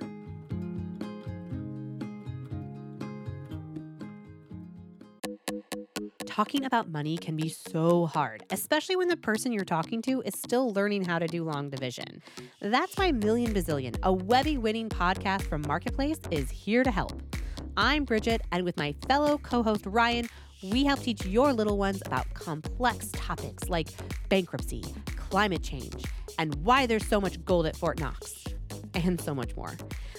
Talking 6.34 6.64
about 6.64 6.88
money 6.88 7.16
can 7.16 7.36
be 7.36 7.48
so 7.48 8.06
hard, 8.06 8.44
especially 8.50 8.96
when 8.96 9.06
the 9.06 9.16
person 9.16 9.52
you're 9.52 9.64
talking 9.64 10.02
to 10.02 10.20
is 10.22 10.34
still 10.34 10.72
learning 10.72 11.04
how 11.04 11.20
to 11.20 11.28
do 11.28 11.44
long 11.44 11.70
division. 11.70 12.20
That's 12.60 12.96
why 12.96 13.12
Million 13.12 13.54
Bazillion, 13.54 13.96
a 14.02 14.12
Webby 14.12 14.58
winning 14.58 14.88
podcast 14.88 15.42
from 15.42 15.62
Marketplace, 15.64 16.18
is 16.32 16.50
here 16.50 16.82
to 16.82 16.90
help. 16.90 17.22
I'm 17.76 18.04
Bridget, 18.04 18.40
and 18.50 18.64
with 18.64 18.76
my 18.76 18.96
fellow 19.06 19.38
co 19.38 19.62
host 19.62 19.86
Ryan, 19.86 20.28
we 20.64 20.82
help 20.84 20.98
teach 21.02 21.24
your 21.24 21.52
little 21.52 21.78
ones 21.78 22.02
about 22.04 22.34
complex 22.34 23.10
topics 23.12 23.68
like 23.68 23.90
bankruptcy, 24.28 24.82
climate 25.14 25.62
change, 25.62 26.04
and 26.40 26.52
why 26.64 26.86
there's 26.86 27.06
so 27.06 27.20
much 27.20 27.44
gold 27.44 27.64
at 27.64 27.76
Fort 27.76 28.00
Knox, 28.00 28.42
and 28.94 29.20
so 29.20 29.36
much 29.36 29.54
more. 29.54 29.76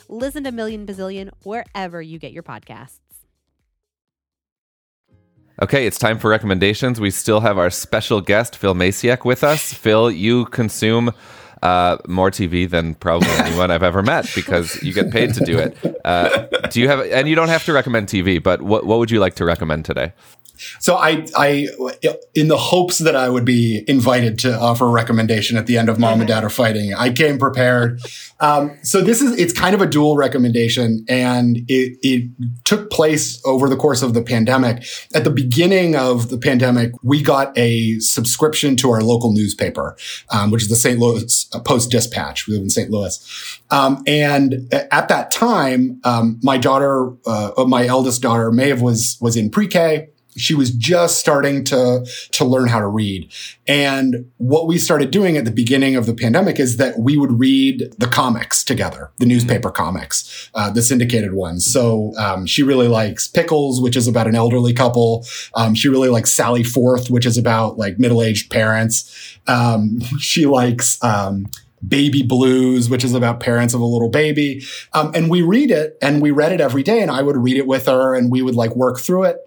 Listen 0.08 0.46
to 0.46 0.54
Million 0.54 0.86
Bazillion 0.86 1.32
wherever 1.44 2.02
you 2.02 2.20
get 2.20 2.32
your 2.32 2.44
podcasts. 2.44 3.00
Okay, 5.62 5.88
it's 5.88 5.98
time 5.98 6.20
for 6.20 6.30
recommendations. 6.30 7.00
We 7.00 7.12
still 7.12 7.40
have 7.40 7.58
our 7.58 7.70
special 7.70 8.20
guest, 8.20 8.58
Phil 8.58 8.74
Maciak, 8.74 9.24
with 9.24 9.42
us. 9.42 9.74
Phil, 9.86 10.12
you 10.12 10.46
consume 10.48 11.14
uh, 11.64 11.98
more 12.08 12.30
TV 12.30 12.70
than 12.70 12.94
probably 12.96 13.30
anyone 13.30 13.72
I've 13.72 13.84
ever 13.84 14.04
met 14.04 14.30
because 14.36 14.82
you 14.84 14.92
get 14.92 15.12
paid 15.12 15.34
to 15.34 15.46
do 15.46 15.58
it. 15.58 15.78
Uh, 16.04 16.48
do 16.70 16.82
you 16.82 16.90
have, 16.90 17.00
and 17.00 17.30
you 17.30 17.36
don't 17.36 17.48
have 17.48 17.64
to 17.66 17.74
recommend 17.74 18.08
TV, 18.08 18.44
but 18.44 18.62
what, 18.64 18.86
what 18.86 19.00
would 19.00 19.10
you 19.10 19.20
like 19.20 19.36
to 19.36 19.46
recommend 19.46 19.86
today? 19.86 20.12
So 20.80 20.96
I, 20.96 21.26
I, 21.36 21.68
in 22.34 22.48
the 22.48 22.58
hopes 22.58 23.00
that 23.00 23.16
I 23.16 23.30
would 23.30 23.46
be 23.46 23.84
invited 23.88 24.40
to 24.40 24.58
offer 24.58 24.86
a 24.86 24.90
recommendation 24.90 25.58
at 25.58 25.68
the 25.68 25.78
end 25.78 25.90
of 25.90 26.00
Mom 26.00 26.20
and 26.20 26.28
Dad 26.28 26.44
are 26.44 26.50
fighting, 26.50 26.94
I 26.94 27.12
came 27.12 27.38
prepared. 27.38 28.02
Um, 28.40 28.78
so 28.84 29.02
this 29.02 29.22
is, 29.22 29.38
it's 29.40 29.54
kind 29.54 29.74
of 29.74 29.82
a 29.82 29.86
dual 29.86 30.18
recommendation 30.18 31.06
and 31.08 31.58
it, 31.68 31.98
it 32.02 32.30
took 32.66 32.90
place 32.90 33.42
over 33.46 33.70
the 33.70 33.78
course 33.78 34.02
of 34.02 34.14
the 34.14 34.22
pandemic. 34.22 34.86
At 35.14 35.24
the 35.24 35.30
beginning 35.30 35.96
of 35.96 36.30
the 36.30 36.38
pandemic, 36.38 36.92
we 37.04 37.22
got 37.22 37.58
a 37.58 38.00
subscription 38.00 38.76
to 38.78 38.92
our 38.92 39.02
local 39.02 39.32
newspaper, 39.32 39.96
um, 40.30 40.52
which 40.52 40.64
is 40.64 40.70
the 40.70 40.76
St. 40.76 41.00
Louis 41.00 41.46
Post 41.64 41.92
Dispatch. 41.92 42.48
We 42.48 42.54
live 42.54 42.64
in 42.64 42.70
St. 42.70 42.90
Louis. 42.90 43.62
Um, 43.72 44.04
and 44.06 44.74
at 44.74 45.08
that 45.08 45.32
time, 45.32 46.00
um, 46.04 46.40
my 46.44 46.58
daughter, 46.58 47.14
uh, 47.26 47.66
my 47.68 47.86
eldest 47.86 48.22
daughter, 48.22 48.52
Maeve 48.52 48.82
was, 48.82 49.18
was 49.22 49.38
in 49.38 49.50
pre-K 49.50 50.10
she 50.36 50.54
was 50.54 50.72
just 50.72 51.20
starting 51.20 51.64
to 51.64 52.06
to 52.32 52.46
learn 52.46 52.68
how 52.68 52.80
to 52.80 52.88
read 52.88 53.32
and 53.68 54.30
what 54.38 54.68
we 54.68 54.78
started 54.78 55.12
doing 55.12 55.38
at 55.38 55.46
the 55.46 55.52
beginning 55.52 55.96
of 55.96 56.06
the 56.06 56.14
pandemic 56.14 56.60
is 56.60 56.78
that 56.78 57.00
we 57.00 57.18
would 57.18 57.40
read 57.40 57.94
the 57.98 58.08
comics 58.08 58.64
together 58.64 59.12
the 59.18 59.26
newspaper 59.26 59.70
mm-hmm. 59.70 59.84
comics 59.84 60.50
uh, 60.54 60.70
the 60.70 60.82
syndicated 60.82 61.34
ones 61.34 61.66
so 61.66 62.14
um, 62.18 62.46
she 62.46 62.64
really 62.64 62.88
likes 62.88 63.28
pickles 63.28 63.82
which 63.82 63.96
is 63.96 64.08
about 64.08 64.28
an 64.28 64.36
elderly 64.36 64.74
couple 64.74 65.26
um, 65.56 65.74
she 65.74 65.88
really 65.88 66.10
likes 66.10 66.32
sally 66.32 66.64
forth 66.64 67.10
which 67.10 67.26
is 67.26 67.38
about 67.38 67.78
like 67.78 68.00
middle-aged 68.00 68.52
parents 68.52 69.40
um, 69.48 70.00
she 70.20 70.46
likes 70.46 71.02
um, 71.04 71.48
Baby 71.88 72.24
Blues, 72.24 72.90
which 72.90 73.04
is 73.04 73.14
about 73.14 73.40
parents 73.40 73.76
of 73.76 73.82
a 73.82 73.86
little 73.86 74.10
baby. 74.10 74.64
Um, 74.94 75.12
and 75.14 75.30
we 75.30 75.44
read 75.44 75.70
it 75.70 76.00
and 76.02 76.20
we 76.20 76.32
read 76.32 76.52
it 76.52 76.60
every 76.60 76.82
day. 76.82 77.02
And 77.02 77.12
I 77.12 77.22
would 77.22 77.38
read 77.38 77.58
it 77.58 77.68
with 77.68 77.86
her 77.86 78.16
and 78.16 78.32
we 78.32 78.42
would 78.42 78.56
like 78.56 78.76
work 78.76 79.00
through 79.00 79.26
it 79.26 79.40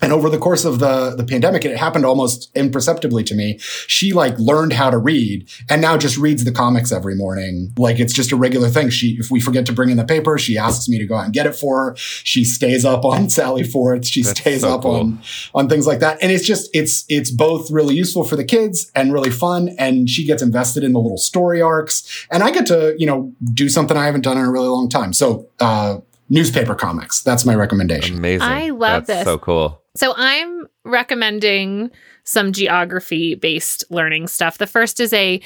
and 0.00 0.12
over 0.12 0.28
the 0.28 0.38
course 0.38 0.64
of 0.64 0.78
the 0.78 1.14
the 1.16 1.24
pandemic 1.24 1.64
it 1.64 1.76
happened 1.76 2.04
almost 2.04 2.50
imperceptibly 2.54 3.24
to 3.24 3.34
me 3.34 3.58
she 3.86 4.12
like 4.12 4.38
learned 4.38 4.72
how 4.72 4.90
to 4.90 4.98
read 4.98 5.48
and 5.70 5.80
now 5.80 5.96
just 5.96 6.16
reads 6.18 6.44
the 6.44 6.52
comics 6.52 6.92
every 6.92 7.14
morning. 7.14 7.72
Like 7.76 7.98
it's 7.98 8.12
just 8.12 8.32
a 8.32 8.36
regular 8.36 8.68
thing. 8.68 8.90
She 8.90 9.16
if 9.18 9.30
we 9.30 9.40
forget 9.40 9.66
to 9.66 9.72
bring 9.72 9.90
in 9.90 9.96
the 9.96 10.04
paper 10.04 10.38
she 10.38 10.58
asks 10.58 10.88
me 10.88 10.98
to 10.98 11.06
go 11.06 11.16
out 11.16 11.24
and 11.24 11.32
get 11.32 11.46
it 11.46 11.54
for 11.54 11.90
her. 11.90 11.96
She 11.96 12.44
stays 12.44 12.84
up 12.84 13.04
on 13.04 13.30
sally 13.38 13.64
forth 13.64 14.06
she 14.06 14.22
That's 14.22 14.40
stays 14.40 14.60
so 14.62 14.74
up 14.74 14.82
cool. 14.82 14.94
on 14.96 15.20
on 15.54 15.68
things 15.68 15.86
like 15.86 16.00
that. 16.00 16.18
And 16.22 16.30
it's 16.30 16.44
just 16.44 16.70
it's 16.74 17.04
it's 17.08 17.30
both 17.30 17.70
really 17.70 17.94
useful 17.94 18.24
for 18.24 18.36
the 18.36 18.44
kids 18.44 18.90
and 18.94 19.12
really 19.12 19.30
fun. 19.30 19.70
And 19.78 20.08
she 20.08 20.26
gets 20.26 20.42
invested 20.42 20.84
in 20.84 20.92
the 20.92 21.00
little 21.00 21.18
story 21.18 21.60
arcs. 21.60 22.26
And 22.30 22.42
i 22.42 22.50
get 22.50 22.66
to 22.66 22.94
you 22.98 23.06
know 23.06 23.32
do 23.54 23.68
something 23.68 23.96
i 23.96 24.06
haven't 24.06 24.22
done 24.22 24.38
in 24.38 24.44
a 24.44 24.50
really 24.50 24.68
long 24.68 24.88
time. 24.88 25.12
So 25.12 25.48
uh 25.60 25.98
newspaper 26.28 26.74
comics. 26.74 27.22
That's 27.22 27.46
my 27.46 27.54
recommendation. 27.54 28.16
Amazing. 28.16 28.48
I 28.48 28.70
love 28.70 29.06
That's 29.06 29.20
this. 29.20 29.24
so 29.24 29.38
cool 29.38 29.80
so 29.96 30.14
I'm 30.16 30.66
recommending 30.84 31.90
some 32.24 32.52
geography 32.52 33.34
based 33.34 33.84
learning 33.90 34.28
stuff. 34.28 34.58
The 34.58 34.66
first 34.66 35.00
is 35.00 35.12
a 35.12 35.40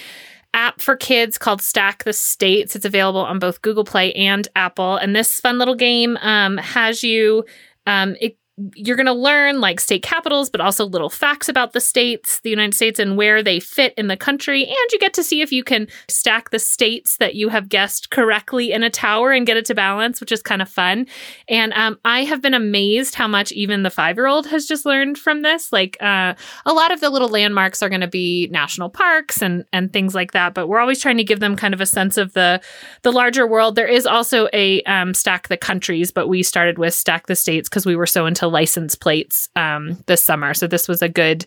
app 0.52 0.80
for 0.80 0.96
kids 0.96 1.38
called 1.38 1.62
Stack 1.62 2.04
the 2.04 2.12
States. 2.12 2.74
It's 2.74 2.84
available 2.84 3.20
on 3.20 3.38
both 3.38 3.62
Google 3.62 3.84
Play 3.84 4.12
and 4.14 4.48
Apple. 4.56 4.96
And 4.96 5.14
this 5.14 5.38
fun 5.38 5.58
little 5.58 5.76
game 5.76 6.16
um, 6.20 6.56
has 6.56 7.02
you 7.04 7.44
um, 7.86 8.16
it 8.20 8.36
you're 8.74 8.96
going 8.96 9.06
to 9.06 9.12
learn 9.12 9.60
like 9.60 9.80
state 9.80 10.02
capitals, 10.02 10.50
but 10.50 10.60
also 10.60 10.84
little 10.84 11.10
facts 11.10 11.48
about 11.48 11.72
the 11.72 11.80
states, 11.80 12.40
the 12.40 12.50
United 12.50 12.74
States, 12.74 12.98
and 12.98 13.16
where 13.16 13.42
they 13.42 13.60
fit 13.60 13.94
in 13.96 14.08
the 14.08 14.16
country. 14.16 14.64
And 14.64 14.76
you 14.92 14.98
get 14.98 15.14
to 15.14 15.22
see 15.22 15.40
if 15.40 15.52
you 15.52 15.64
can 15.64 15.88
stack 16.08 16.50
the 16.50 16.58
states 16.58 17.16
that 17.18 17.34
you 17.34 17.48
have 17.48 17.68
guessed 17.68 18.10
correctly 18.10 18.72
in 18.72 18.82
a 18.82 18.90
tower 18.90 19.32
and 19.32 19.46
get 19.46 19.56
it 19.56 19.64
to 19.66 19.74
balance, 19.74 20.20
which 20.20 20.32
is 20.32 20.42
kind 20.42 20.62
of 20.62 20.68
fun. 20.68 21.06
And 21.48 21.72
um, 21.74 21.98
I 22.04 22.24
have 22.24 22.42
been 22.42 22.54
amazed 22.54 23.14
how 23.14 23.28
much 23.28 23.52
even 23.52 23.82
the 23.82 23.90
five 23.90 24.16
year 24.16 24.26
old 24.26 24.46
has 24.48 24.66
just 24.66 24.84
learned 24.84 25.18
from 25.18 25.42
this. 25.42 25.72
Like 25.72 25.96
uh, 26.00 26.34
a 26.66 26.72
lot 26.72 26.92
of 26.92 27.00
the 27.00 27.10
little 27.10 27.28
landmarks 27.28 27.82
are 27.82 27.88
going 27.88 28.00
to 28.00 28.08
be 28.08 28.48
national 28.50 28.90
parks 28.90 29.42
and 29.42 29.64
and 29.72 29.92
things 29.92 30.14
like 30.14 30.32
that, 30.32 30.54
but 30.54 30.66
we're 30.66 30.80
always 30.80 31.00
trying 31.00 31.16
to 31.16 31.24
give 31.24 31.40
them 31.40 31.56
kind 31.56 31.74
of 31.74 31.80
a 31.80 31.86
sense 31.86 32.16
of 32.16 32.32
the 32.34 32.60
the 33.02 33.12
larger 33.12 33.46
world. 33.46 33.74
There 33.74 33.86
is 33.86 34.06
also 34.06 34.48
a 34.52 34.82
um, 34.82 35.14
stack 35.14 35.48
the 35.48 35.56
countries, 35.56 36.10
but 36.10 36.28
we 36.28 36.42
started 36.42 36.78
with 36.78 36.94
stack 36.94 37.26
the 37.26 37.36
states 37.36 37.68
because 37.68 37.86
we 37.86 37.96
were 37.96 38.06
so 38.06 38.26
into 38.26 38.49
license 38.50 38.94
plates 38.94 39.48
um, 39.56 40.02
this 40.06 40.22
summer. 40.22 40.52
So 40.54 40.66
this 40.66 40.88
was 40.88 41.00
a 41.00 41.08
good 41.08 41.46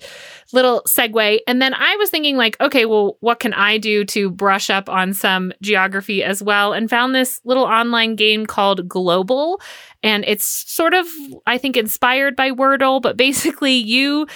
little 0.51 0.81
segue. 0.87 1.39
And 1.47 1.61
then 1.61 1.73
I 1.73 1.95
was 1.97 2.09
thinking, 2.09 2.37
like, 2.37 2.59
okay, 2.59 2.85
well, 2.85 3.17
what 3.19 3.39
can 3.39 3.53
I 3.53 3.77
do 3.77 4.05
to 4.05 4.31
brush 4.31 4.69
up 4.69 4.89
on 4.89 5.13
some 5.13 5.53
geography 5.61 6.23
as 6.23 6.41
well? 6.41 6.73
And 6.73 6.89
found 6.89 7.13
this 7.13 7.39
little 7.43 7.65
online 7.65 8.15
game 8.15 8.45
called 8.45 8.87
Globle. 8.87 9.61
And 10.01 10.23
it's 10.25 10.45
sort 10.45 10.93
of, 10.93 11.05
I 11.45 11.57
think, 11.57 11.77
inspired 11.77 12.35
by 12.35 12.51
Wordle, 12.51 13.01
but 13.01 13.17
basically 13.17 13.73
you. 13.73 14.27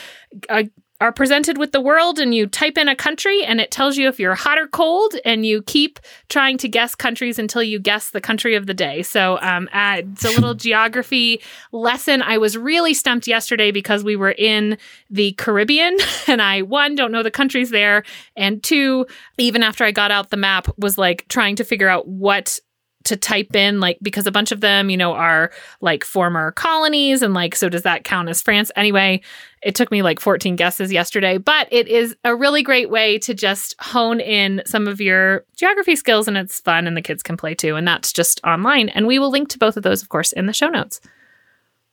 Uh, 0.49 0.63
are 0.99 1.11
presented 1.11 1.57
with 1.57 1.71
the 1.71 1.81
world 1.81 2.19
and 2.19 2.33
you 2.33 2.47
type 2.47 2.77
in 2.77 2.87
a 2.87 2.95
country 2.95 3.43
and 3.43 3.61
it 3.61 3.71
tells 3.71 3.97
you 3.97 4.07
if 4.07 4.19
you're 4.19 4.35
hot 4.35 4.57
or 4.57 4.67
cold 4.67 5.15
and 5.23 5.45
you 5.45 5.61
keep 5.61 5.99
trying 6.29 6.57
to 6.57 6.67
guess 6.67 6.95
countries 6.95 7.37
until 7.37 7.61
you 7.61 7.79
guess 7.79 8.09
the 8.09 8.21
country 8.21 8.55
of 8.55 8.65
the 8.65 8.73
day. 8.73 9.03
So 9.03 9.37
um, 9.41 9.69
uh, 9.71 9.97
it's 9.99 10.25
a 10.25 10.29
little 10.29 10.53
geography 10.55 11.41
lesson. 11.71 12.21
I 12.21 12.37
was 12.37 12.57
really 12.57 12.93
stumped 12.93 13.27
yesterday 13.27 13.71
because 13.71 14.03
we 14.03 14.15
were 14.15 14.31
in 14.31 14.77
the 15.09 15.31
caribbean 15.33 15.97
and 16.27 16.41
i 16.41 16.61
one 16.61 16.95
don't 16.95 17.11
know 17.11 17.23
the 17.23 17.31
countries 17.31 17.69
there 17.69 18.03
and 18.35 18.63
two 18.63 19.05
even 19.37 19.63
after 19.63 19.83
i 19.83 19.91
got 19.91 20.11
out 20.11 20.29
the 20.29 20.37
map 20.37 20.67
was 20.77 20.97
like 20.97 21.27
trying 21.29 21.55
to 21.55 21.63
figure 21.63 21.87
out 21.87 22.07
what 22.07 22.59
to 23.07 23.17
type 23.17 23.55
in 23.55 23.79
like 23.79 23.97
because 24.01 24.27
a 24.27 24.31
bunch 24.31 24.51
of 24.51 24.61
them, 24.61 24.89
you 24.89 24.97
know, 24.97 25.13
are 25.13 25.51
like 25.81 26.03
former 26.03 26.51
colonies 26.51 27.21
and 27.21 27.33
like 27.33 27.55
so 27.55 27.69
does 27.69 27.83
that 27.83 28.03
count 28.03 28.29
as 28.29 28.41
France? 28.41 28.71
Anyway, 28.75 29.21
it 29.63 29.75
took 29.75 29.91
me 29.91 30.01
like 30.01 30.19
14 30.19 30.55
guesses 30.55 30.91
yesterday, 30.91 31.37
but 31.37 31.67
it 31.71 31.87
is 31.87 32.15
a 32.23 32.35
really 32.35 32.63
great 32.63 32.89
way 32.89 33.17
to 33.19 33.33
just 33.33 33.75
hone 33.79 34.19
in 34.19 34.61
some 34.65 34.87
of 34.87 35.01
your 35.01 35.45
geography 35.55 35.95
skills 35.95 36.27
and 36.27 36.37
it's 36.37 36.59
fun 36.59 36.85
and 36.87 36.95
the 36.95 37.01
kids 37.01 37.23
can 37.23 37.37
play 37.37 37.55
too 37.55 37.75
and 37.75 37.87
that's 37.87 38.13
just 38.13 38.41
online 38.43 38.89
and 38.89 39.07
we 39.07 39.19
will 39.19 39.31
link 39.31 39.49
to 39.49 39.57
both 39.57 39.77
of 39.77 39.83
those 39.83 40.01
of 40.01 40.09
course 40.09 40.31
in 40.31 40.45
the 40.45 40.53
show 40.53 40.69
notes. 40.69 40.99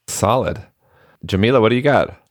Solid. 0.07 0.63
Jamila, 1.25 1.61
what 1.61 1.71
do 1.71 1.77
you 1.77 1.83
got? 1.83 2.24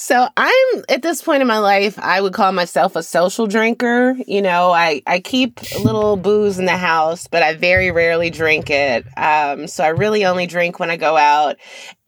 So 0.00 0.28
I'm 0.36 0.84
at 0.88 1.02
this 1.02 1.22
point 1.22 1.42
in 1.42 1.48
my 1.48 1.58
life, 1.58 1.98
I 1.98 2.20
would 2.20 2.32
call 2.32 2.52
myself 2.52 2.94
a 2.94 3.02
social 3.02 3.48
drinker. 3.48 4.14
You 4.28 4.42
know, 4.42 4.70
I, 4.70 5.02
I 5.08 5.18
keep 5.18 5.58
a 5.74 5.80
little 5.80 6.16
booze 6.16 6.56
in 6.56 6.66
the 6.66 6.76
house, 6.76 7.26
but 7.26 7.42
I 7.42 7.56
very 7.56 7.90
rarely 7.90 8.30
drink 8.30 8.70
it. 8.70 9.04
Um, 9.18 9.66
so 9.66 9.82
I 9.82 9.88
really 9.88 10.24
only 10.24 10.46
drink 10.46 10.78
when 10.78 10.88
I 10.88 10.96
go 10.96 11.16
out. 11.16 11.56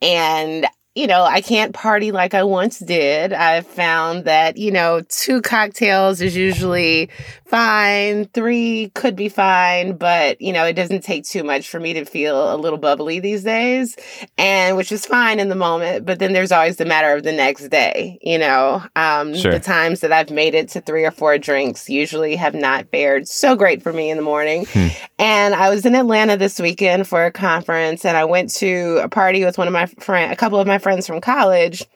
And 0.01 0.65
you 0.93 1.07
know, 1.07 1.23
I 1.23 1.39
can't 1.39 1.73
party 1.73 2.11
like 2.11 2.33
I 2.33 2.43
once 2.43 2.79
did. 2.79 3.31
I've 3.31 3.65
found 3.65 4.25
that, 4.25 4.57
you 4.57 4.71
know, 4.71 5.01
two 5.07 5.41
cocktails 5.41 6.19
is 6.19 6.35
usually 6.35 7.09
fine, 7.45 8.25
three 8.25 8.91
could 8.93 9.15
be 9.15 9.29
fine, 9.29 9.95
but, 9.95 10.41
you 10.41 10.51
know, 10.51 10.65
it 10.65 10.73
doesn't 10.73 11.03
take 11.03 11.23
too 11.23 11.45
much 11.45 11.69
for 11.69 11.79
me 11.79 11.93
to 11.93 12.03
feel 12.03 12.53
a 12.53 12.57
little 12.57 12.77
bubbly 12.77 13.21
these 13.21 13.43
days, 13.43 13.95
and 14.37 14.75
which 14.75 14.91
is 14.91 15.05
fine 15.05 15.39
in 15.39 15.47
the 15.47 15.55
moment. 15.55 16.05
But 16.05 16.19
then 16.19 16.33
there's 16.33 16.51
always 16.51 16.75
the 16.75 16.85
matter 16.85 17.13
of 17.13 17.23
the 17.23 17.31
next 17.31 17.69
day, 17.69 18.19
you 18.21 18.37
know. 18.37 18.83
Um, 18.97 19.33
sure. 19.33 19.53
The 19.53 19.59
times 19.61 20.01
that 20.01 20.11
I've 20.11 20.29
made 20.29 20.55
it 20.55 20.67
to 20.69 20.81
three 20.81 21.05
or 21.05 21.11
four 21.11 21.37
drinks 21.37 21.89
usually 21.89 22.35
have 22.35 22.53
not 22.53 22.89
fared 22.91 23.29
so 23.29 23.55
great 23.55 23.81
for 23.81 23.93
me 23.93 24.09
in 24.09 24.17
the 24.17 24.23
morning. 24.23 24.65
Hmm. 24.65 24.87
And 25.19 25.55
I 25.55 25.69
was 25.69 25.85
in 25.85 25.95
Atlanta 25.95 26.35
this 26.35 26.59
weekend 26.59 27.07
for 27.07 27.25
a 27.25 27.31
conference, 27.31 28.03
and 28.03 28.17
I 28.17 28.25
went 28.25 28.49
to 28.55 28.99
a 29.01 29.07
party 29.07 29.45
with 29.45 29.57
one 29.57 29.67
of 29.67 29.73
my 29.73 29.85
friends, 29.85 30.33
a 30.33 30.35
couple 30.35 30.59
of 30.59 30.67
my 30.67 30.80
friends 30.81 31.07
from 31.07 31.21
college 31.21 31.87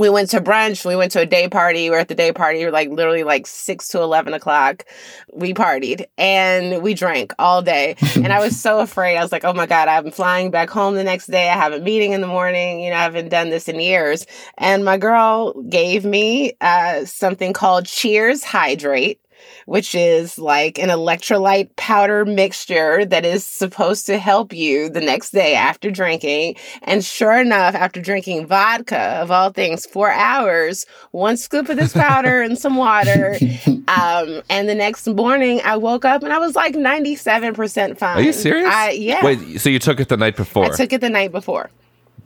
we 0.00 0.08
went 0.08 0.30
to 0.30 0.40
brunch. 0.40 0.84
We 0.84 0.96
went 0.96 1.12
to 1.12 1.20
a 1.20 1.26
day 1.26 1.48
party. 1.48 1.90
We 1.90 1.96
are 1.96 2.00
at 2.00 2.08
the 2.08 2.14
day 2.14 2.32
party. 2.32 2.58
We 2.60 2.64
are 2.64 2.70
like 2.70 2.88
literally 2.88 3.22
like 3.22 3.46
six 3.46 3.88
to 3.88 4.00
eleven 4.00 4.32
o'clock. 4.32 4.84
We 5.32 5.52
partied 5.52 6.06
and 6.16 6.82
we 6.82 6.94
drank 6.94 7.34
all 7.38 7.60
day. 7.60 7.96
and 8.14 8.32
I 8.32 8.40
was 8.40 8.58
so 8.58 8.80
afraid. 8.80 9.16
I 9.16 9.22
was 9.22 9.30
like, 9.30 9.44
"Oh 9.44 9.52
my 9.52 9.66
god, 9.66 9.88
I'm 9.88 10.10
flying 10.10 10.50
back 10.50 10.70
home 10.70 10.94
the 10.94 11.04
next 11.04 11.26
day. 11.26 11.48
I 11.50 11.54
have 11.54 11.72
a 11.72 11.80
meeting 11.80 12.12
in 12.12 12.22
the 12.22 12.26
morning. 12.26 12.80
You 12.80 12.90
know, 12.90 12.96
I 12.96 13.02
haven't 13.02 13.28
done 13.28 13.50
this 13.50 13.68
in 13.68 13.78
years." 13.78 14.26
And 14.56 14.84
my 14.84 14.96
girl 14.96 15.60
gave 15.62 16.04
me 16.04 16.54
uh, 16.60 17.04
something 17.04 17.52
called 17.52 17.86
Cheers 17.86 18.42
Hydrate 18.42 19.20
which 19.66 19.94
is 19.94 20.38
like 20.38 20.78
an 20.78 20.88
electrolyte 20.88 21.74
powder 21.76 22.24
mixture 22.24 23.04
that 23.04 23.24
is 23.24 23.44
supposed 23.44 24.06
to 24.06 24.18
help 24.18 24.52
you 24.52 24.88
the 24.88 25.00
next 25.00 25.30
day 25.30 25.54
after 25.54 25.90
drinking. 25.90 26.56
And 26.82 27.04
sure 27.04 27.40
enough, 27.40 27.74
after 27.74 28.00
drinking 28.00 28.46
vodka, 28.46 29.20
of 29.20 29.30
all 29.30 29.50
things, 29.50 29.86
four 29.86 30.10
hours, 30.10 30.86
one 31.10 31.36
scoop 31.36 31.68
of 31.68 31.76
this 31.76 31.92
powder 31.92 32.42
and 32.42 32.58
some 32.58 32.76
water. 32.76 33.36
Um, 33.90 34.42
and 34.48 34.68
the 34.68 34.74
next 34.74 35.08
morning, 35.08 35.60
I 35.64 35.76
woke 35.76 36.04
up 36.04 36.22
and 36.22 36.32
I 36.32 36.38
was 36.38 36.54
like 36.54 36.74
97% 36.74 37.98
fine. 37.98 38.18
Are 38.18 38.20
you 38.20 38.32
serious? 38.32 38.72
I, 38.72 38.90
yeah. 38.90 39.24
Wait, 39.24 39.60
so 39.60 39.68
you 39.68 39.80
took 39.80 39.98
it 39.98 40.08
the 40.08 40.16
night 40.16 40.36
before? 40.36 40.66
I 40.66 40.76
took 40.76 40.92
it 40.92 41.00
the 41.00 41.10
night 41.10 41.32
before. 41.32 41.70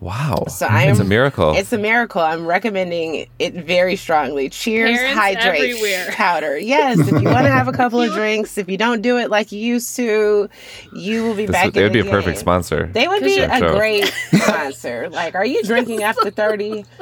Wow. 0.01 0.45
So 0.49 0.67
I 0.67 0.83
am, 0.85 0.91
it's 0.91 1.01
a 1.01 1.05
miracle. 1.05 1.55
It's 1.55 1.73
a 1.73 1.79
miracle. 1.79 2.21
I'm 2.21 2.47
recommending 2.47 3.27
it 3.39 3.55
very 3.55 3.97
strongly. 3.97 4.49
Cheers, 4.49 4.99
Parents 4.99 5.19
hydrate 5.19 5.61
everywhere. 5.61 6.11
powder. 6.13 6.59
Yes, 6.59 6.99
if 6.99 7.11
you 7.11 7.29
want 7.29 7.45
to 7.45 7.51
have 7.51 7.69
a 7.69 7.73
couple 7.73 8.01
of 8.01 8.13
drinks, 8.13 8.59
if 8.59 8.69
you 8.69 8.77
don't 8.77 9.03
do 9.03 9.19
it 9.19 9.31
like 9.31 9.53
you 9.53 9.61
used 9.61 9.97
to, 9.97 10.49
you 10.95 11.23
will 11.23 11.35
be 11.35 11.47
this 11.47 11.53
back. 11.53 11.67
Would, 11.67 11.75
they 11.75 11.83
would 11.85 11.93
the 11.93 12.03
be 12.03 12.09
a 12.09 12.11
perfect 12.11 12.39
sponsor. 12.39 12.87
They 12.93 13.09
would 13.09 13.23
be 13.23 13.39
a 13.39 13.61
great 13.61 14.13
sponsor. 14.33 15.09
Like, 15.11 15.35
are 15.35 15.47
you 15.47 15.63
drinking 15.63 16.03
after 16.03 16.31
thirty? 16.31 16.85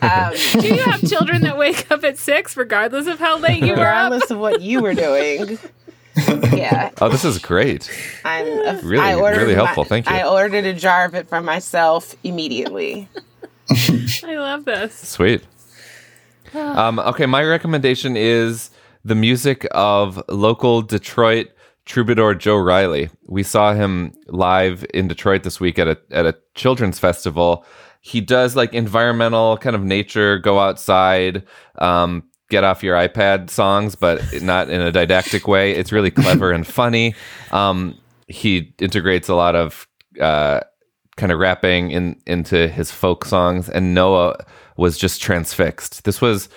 Um, 0.00 0.32
do 0.52 0.66
you 0.66 0.82
have 0.82 1.06
children 1.06 1.42
that 1.42 1.58
wake 1.58 1.90
up 1.90 2.02
at 2.02 2.16
six, 2.18 2.56
regardless 2.56 3.06
of 3.06 3.18
how 3.18 3.36
late 3.38 3.62
you 3.62 3.74
were 3.74 3.86
up? 3.86 4.10
Regardless 4.10 4.30
of 4.30 4.38
what 4.38 4.62
you 4.62 4.80
were 4.80 4.94
doing 4.94 5.58
yeah. 6.56 6.90
Oh, 7.00 7.08
this 7.08 7.24
is 7.24 7.38
great. 7.38 7.90
I'm 8.24 8.46
a, 8.46 8.80
really, 8.82 9.02
I 9.02 9.12
really 9.12 9.54
helpful. 9.54 9.84
My, 9.84 9.88
Thank 9.88 10.10
you. 10.10 10.16
I 10.16 10.26
ordered 10.26 10.64
a 10.64 10.74
jar 10.74 11.04
of 11.04 11.14
it 11.14 11.28
for 11.28 11.40
myself 11.40 12.14
immediately. 12.24 13.08
I 13.70 14.36
love 14.36 14.64
this. 14.64 14.94
Sweet. 14.94 15.44
Um, 16.54 16.98
okay, 16.98 17.26
my 17.26 17.44
recommendation 17.44 18.16
is 18.16 18.70
the 19.04 19.14
music 19.14 19.66
of 19.72 20.22
local 20.28 20.82
Detroit 20.82 21.50
troubadour 21.88 22.34
Joe 22.34 22.56
Reilly. 22.56 23.10
We 23.26 23.42
saw 23.42 23.74
him 23.74 24.12
live 24.26 24.84
in 24.92 25.08
Detroit 25.08 25.42
this 25.42 25.58
week 25.58 25.78
at 25.78 25.88
a 25.88 25.98
at 26.10 26.26
a 26.26 26.36
children's 26.54 26.98
festival. 26.98 27.64
He 28.00 28.20
does 28.20 28.54
like 28.54 28.72
environmental 28.72 29.56
kind 29.58 29.74
of 29.74 29.82
nature, 29.82 30.38
go 30.38 30.60
outside, 30.60 31.42
um, 31.78 32.22
get 32.50 32.64
off 32.64 32.82
your 32.82 32.96
iPad 32.96 33.50
songs, 33.50 33.94
but 33.94 34.22
not 34.42 34.70
in 34.70 34.80
a 34.80 34.90
didactic 34.90 35.46
way. 35.46 35.72
It's 35.72 35.92
really 35.92 36.10
clever 36.10 36.52
and 36.52 36.66
funny. 36.66 37.14
Um, 37.52 37.98
he 38.26 38.74
integrates 38.78 39.28
a 39.28 39.34
lot 39.34 39.54
of 39.54 39.86
uh, 40.20 40.60
kind 41.16 41.32
of 41.32 41.38
rapping 41.38 41.90
in 41.90 42.20
into 42.26 42.68
his 42.68 42.90
folk 42.90 43.24
songs, 43.24 43.68
and 43.68 43.94
Noah 43.94 44.44
was 44.76 44.96
just 44.98 45.20
transfixed. 45.20 46.04
This 46.04 46.20
was 46.20 46.48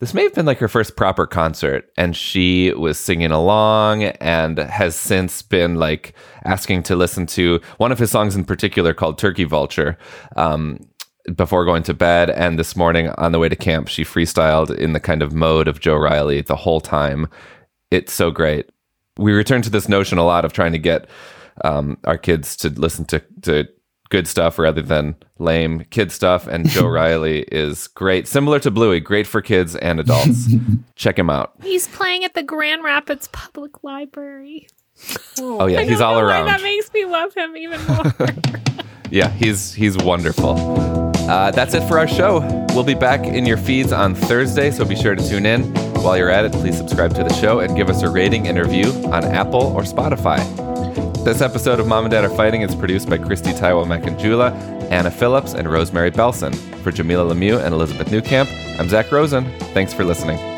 this 0.00 0.14
may 0.14 0.22
have 0.22 0.34
been 0.34 0.46
like 0.46 0.58
her 0.58 0.68
first 0.68 0.96
proper 0.96 1.26
concert, 1.26 1.90
and 1.96 2.16
she 2.16 2.72
was 2.72 2.98
singing 2.98 3.32
along 3.32 4.04
and 4.04 4.58
has 4.58 4.94
since 4.94 5.42
been 5.42 5.74
like 5.74 6.14
asking 6.44 6.84
to 6.84 6.94
listen 6.94 7.26
to 7.26 7.60
one 7.78 7.90
of 7.90 7.98
his 7.98 8.10
songs 8.10 8.36
in 8.36 8.44
particular 8.44 8.94
called 8.94 9.18
Turkey 9.18 9.44
Vulture. 9.44 9.98
Um, 10.36 10.78
before 11.36 11.64
going 11.64 11.82
to 11.84 11.94
bed. 11.94 12.30
And 12.30 12.58
this 12.58 12.76
morning 12.76 13.08
on 13.10 13.32
the 13.32 13.38
way 13.38 13.48
to 13.48 13.56
camp, 13.56 13.88
she 13.88 14.04
freestyled 14.04 14.76
in 14.76 14.92
the 14.92 15.00
kind 15.00 15.22
of 15.22 15.32
mode 15.32 15.68
of 15.68 15.80
Joe 15.80 15.96
Reilly 15.96 16.40
the 16.42 16.56
whole 16.56 16.80
time. 16.80 17.28
It's 17.90 18.12
so 18.12 18.30
great. 18.30 18.70
We 19.16 19.32
return 19.32 19.62
to 19.62 19.70
this 19.70 19.88
notion 19.88 20.18
a 20.18 20.24
lot 20.24 20.44
of 20.44 20.52
trying 20.52 20.72
to 20.72 20.78
get 20.78 21.08
um, 21.64 21.98
our 22.04 22.18
kids 22.18 22.56
to 22.58 22.68
listen 22.68 23.04
to, 23.06 23.22
to 23.42 23.68
good 24.10 24.26
stuff 24.26 24.58
rather 24.58 24.82
than 24.82 25.16
lame 25.38 25.84
kid 25.90 26.12
stuff. 26.12 26.46
And 26.46 26.68
Joe 26.68 26.86
Reilly 26.88 27.42
is 27.42 27.88
great, 27.88 28.26
similar 28.26 28.58
to 28.60 28.70
Bluey, 28.70 29.00
great 29.00 29.26
for 29.26 29.40
kids 29.42 29.76
and 29.76 30.00
adults. 30.00 30.48
Check 30.94 31.18
him 31.18 31.30
out. 31.30 31.54
He's 31.62 31.88
playing 31.88 32.24
at 32.24 32.34
the 32.34 32.42
Grand 32.42 32.84
Rapids 32.84 33.28
Public 33.32 33.82
Library. 33.82 34.68
Oh, 35.38 35.66
yeah, 35.66 35.82
he's 35.82 36.00
all 36.00 36.18
around. 36.18 36.46
that 36.46 36.62
makes 36.62 36.92
me 36.92 37.04
love 37.04 37.32
him 37.34 37.56
even 37.56 37.80
more. 37.86 38.12
yeah, 39.10 39.30
he's 39.30 39.72
he's 39.72 39.96
wonderful. 39.96 41.07
Uh, 41.28 41.50
that's 41.50 41.74
it 41.74 41.86
for 41.86 41.98
our 41.98 42.08
show. 42.08 42.40
We'll 42.74 42.84
be 42.84 42.94
back 42.94 43.26
in 43.26 43.44
your 43.44 43.58
feeds 43.58 43.92
on 43.92 44.14
Thursday, 44.14 44.70
so 44.70 44.84
be 44.84 44.96
sure 44.96 45.14
to 45.14 45.28
tune 45.28 45.44
in. 45.44 45.62
While 46.02 46.16
you're 46.16 46.30
at 46.30 46.44
it, 46.44 46.52
please 46.52 46.76
subscribe 46.76 47.14
to 47.16 47.24
the 47.24 47.32
show 47.34 47.60
and 47.60 47.76
give 47.76 47.90
us 47.90 48.02
a 48.02 48.08
rating 48.08 48.48
and 48.48 48.58
review 48.58 48.90
on 49.06 49.24
Apple 49.24 49.62
or 49.76 49.82
Spotify. 49.82 50.38
This 51.24 51.42
episode 51.42 51.80
of 51.80 51.86
Mom 51.86 52.04
and 52.04 52.12
Dad 52.12 52.24
Are 52.24 52.30
Fighting 52.30 52.62
is 52.62 52.74
produced 52.74 53.10
by 53.10 53.18
Christy 53.18 53.50
Taiwo 53.50 53.84
Makanjula, 53.84 54.52
Anna 54.90 55.10
Phillips, 55.10 55.52
and 55.52 55.70
Rosemary 55.70 56.10
Belson. 56.10 56.54
For 56.82 56.90
Jamila 56.90 57.34
Lemieux 57.34 57.62
and 57.62 57.74
Elizabeth 57.74 58.08
Newcamp, 58.08 58.48
I'm 58.78 58.88
Zach 58.88 59.12
Rosen. 59.12 59.44
Thanks 59.74 59.92
for 59.92 60.04
listening. 60.04 60.57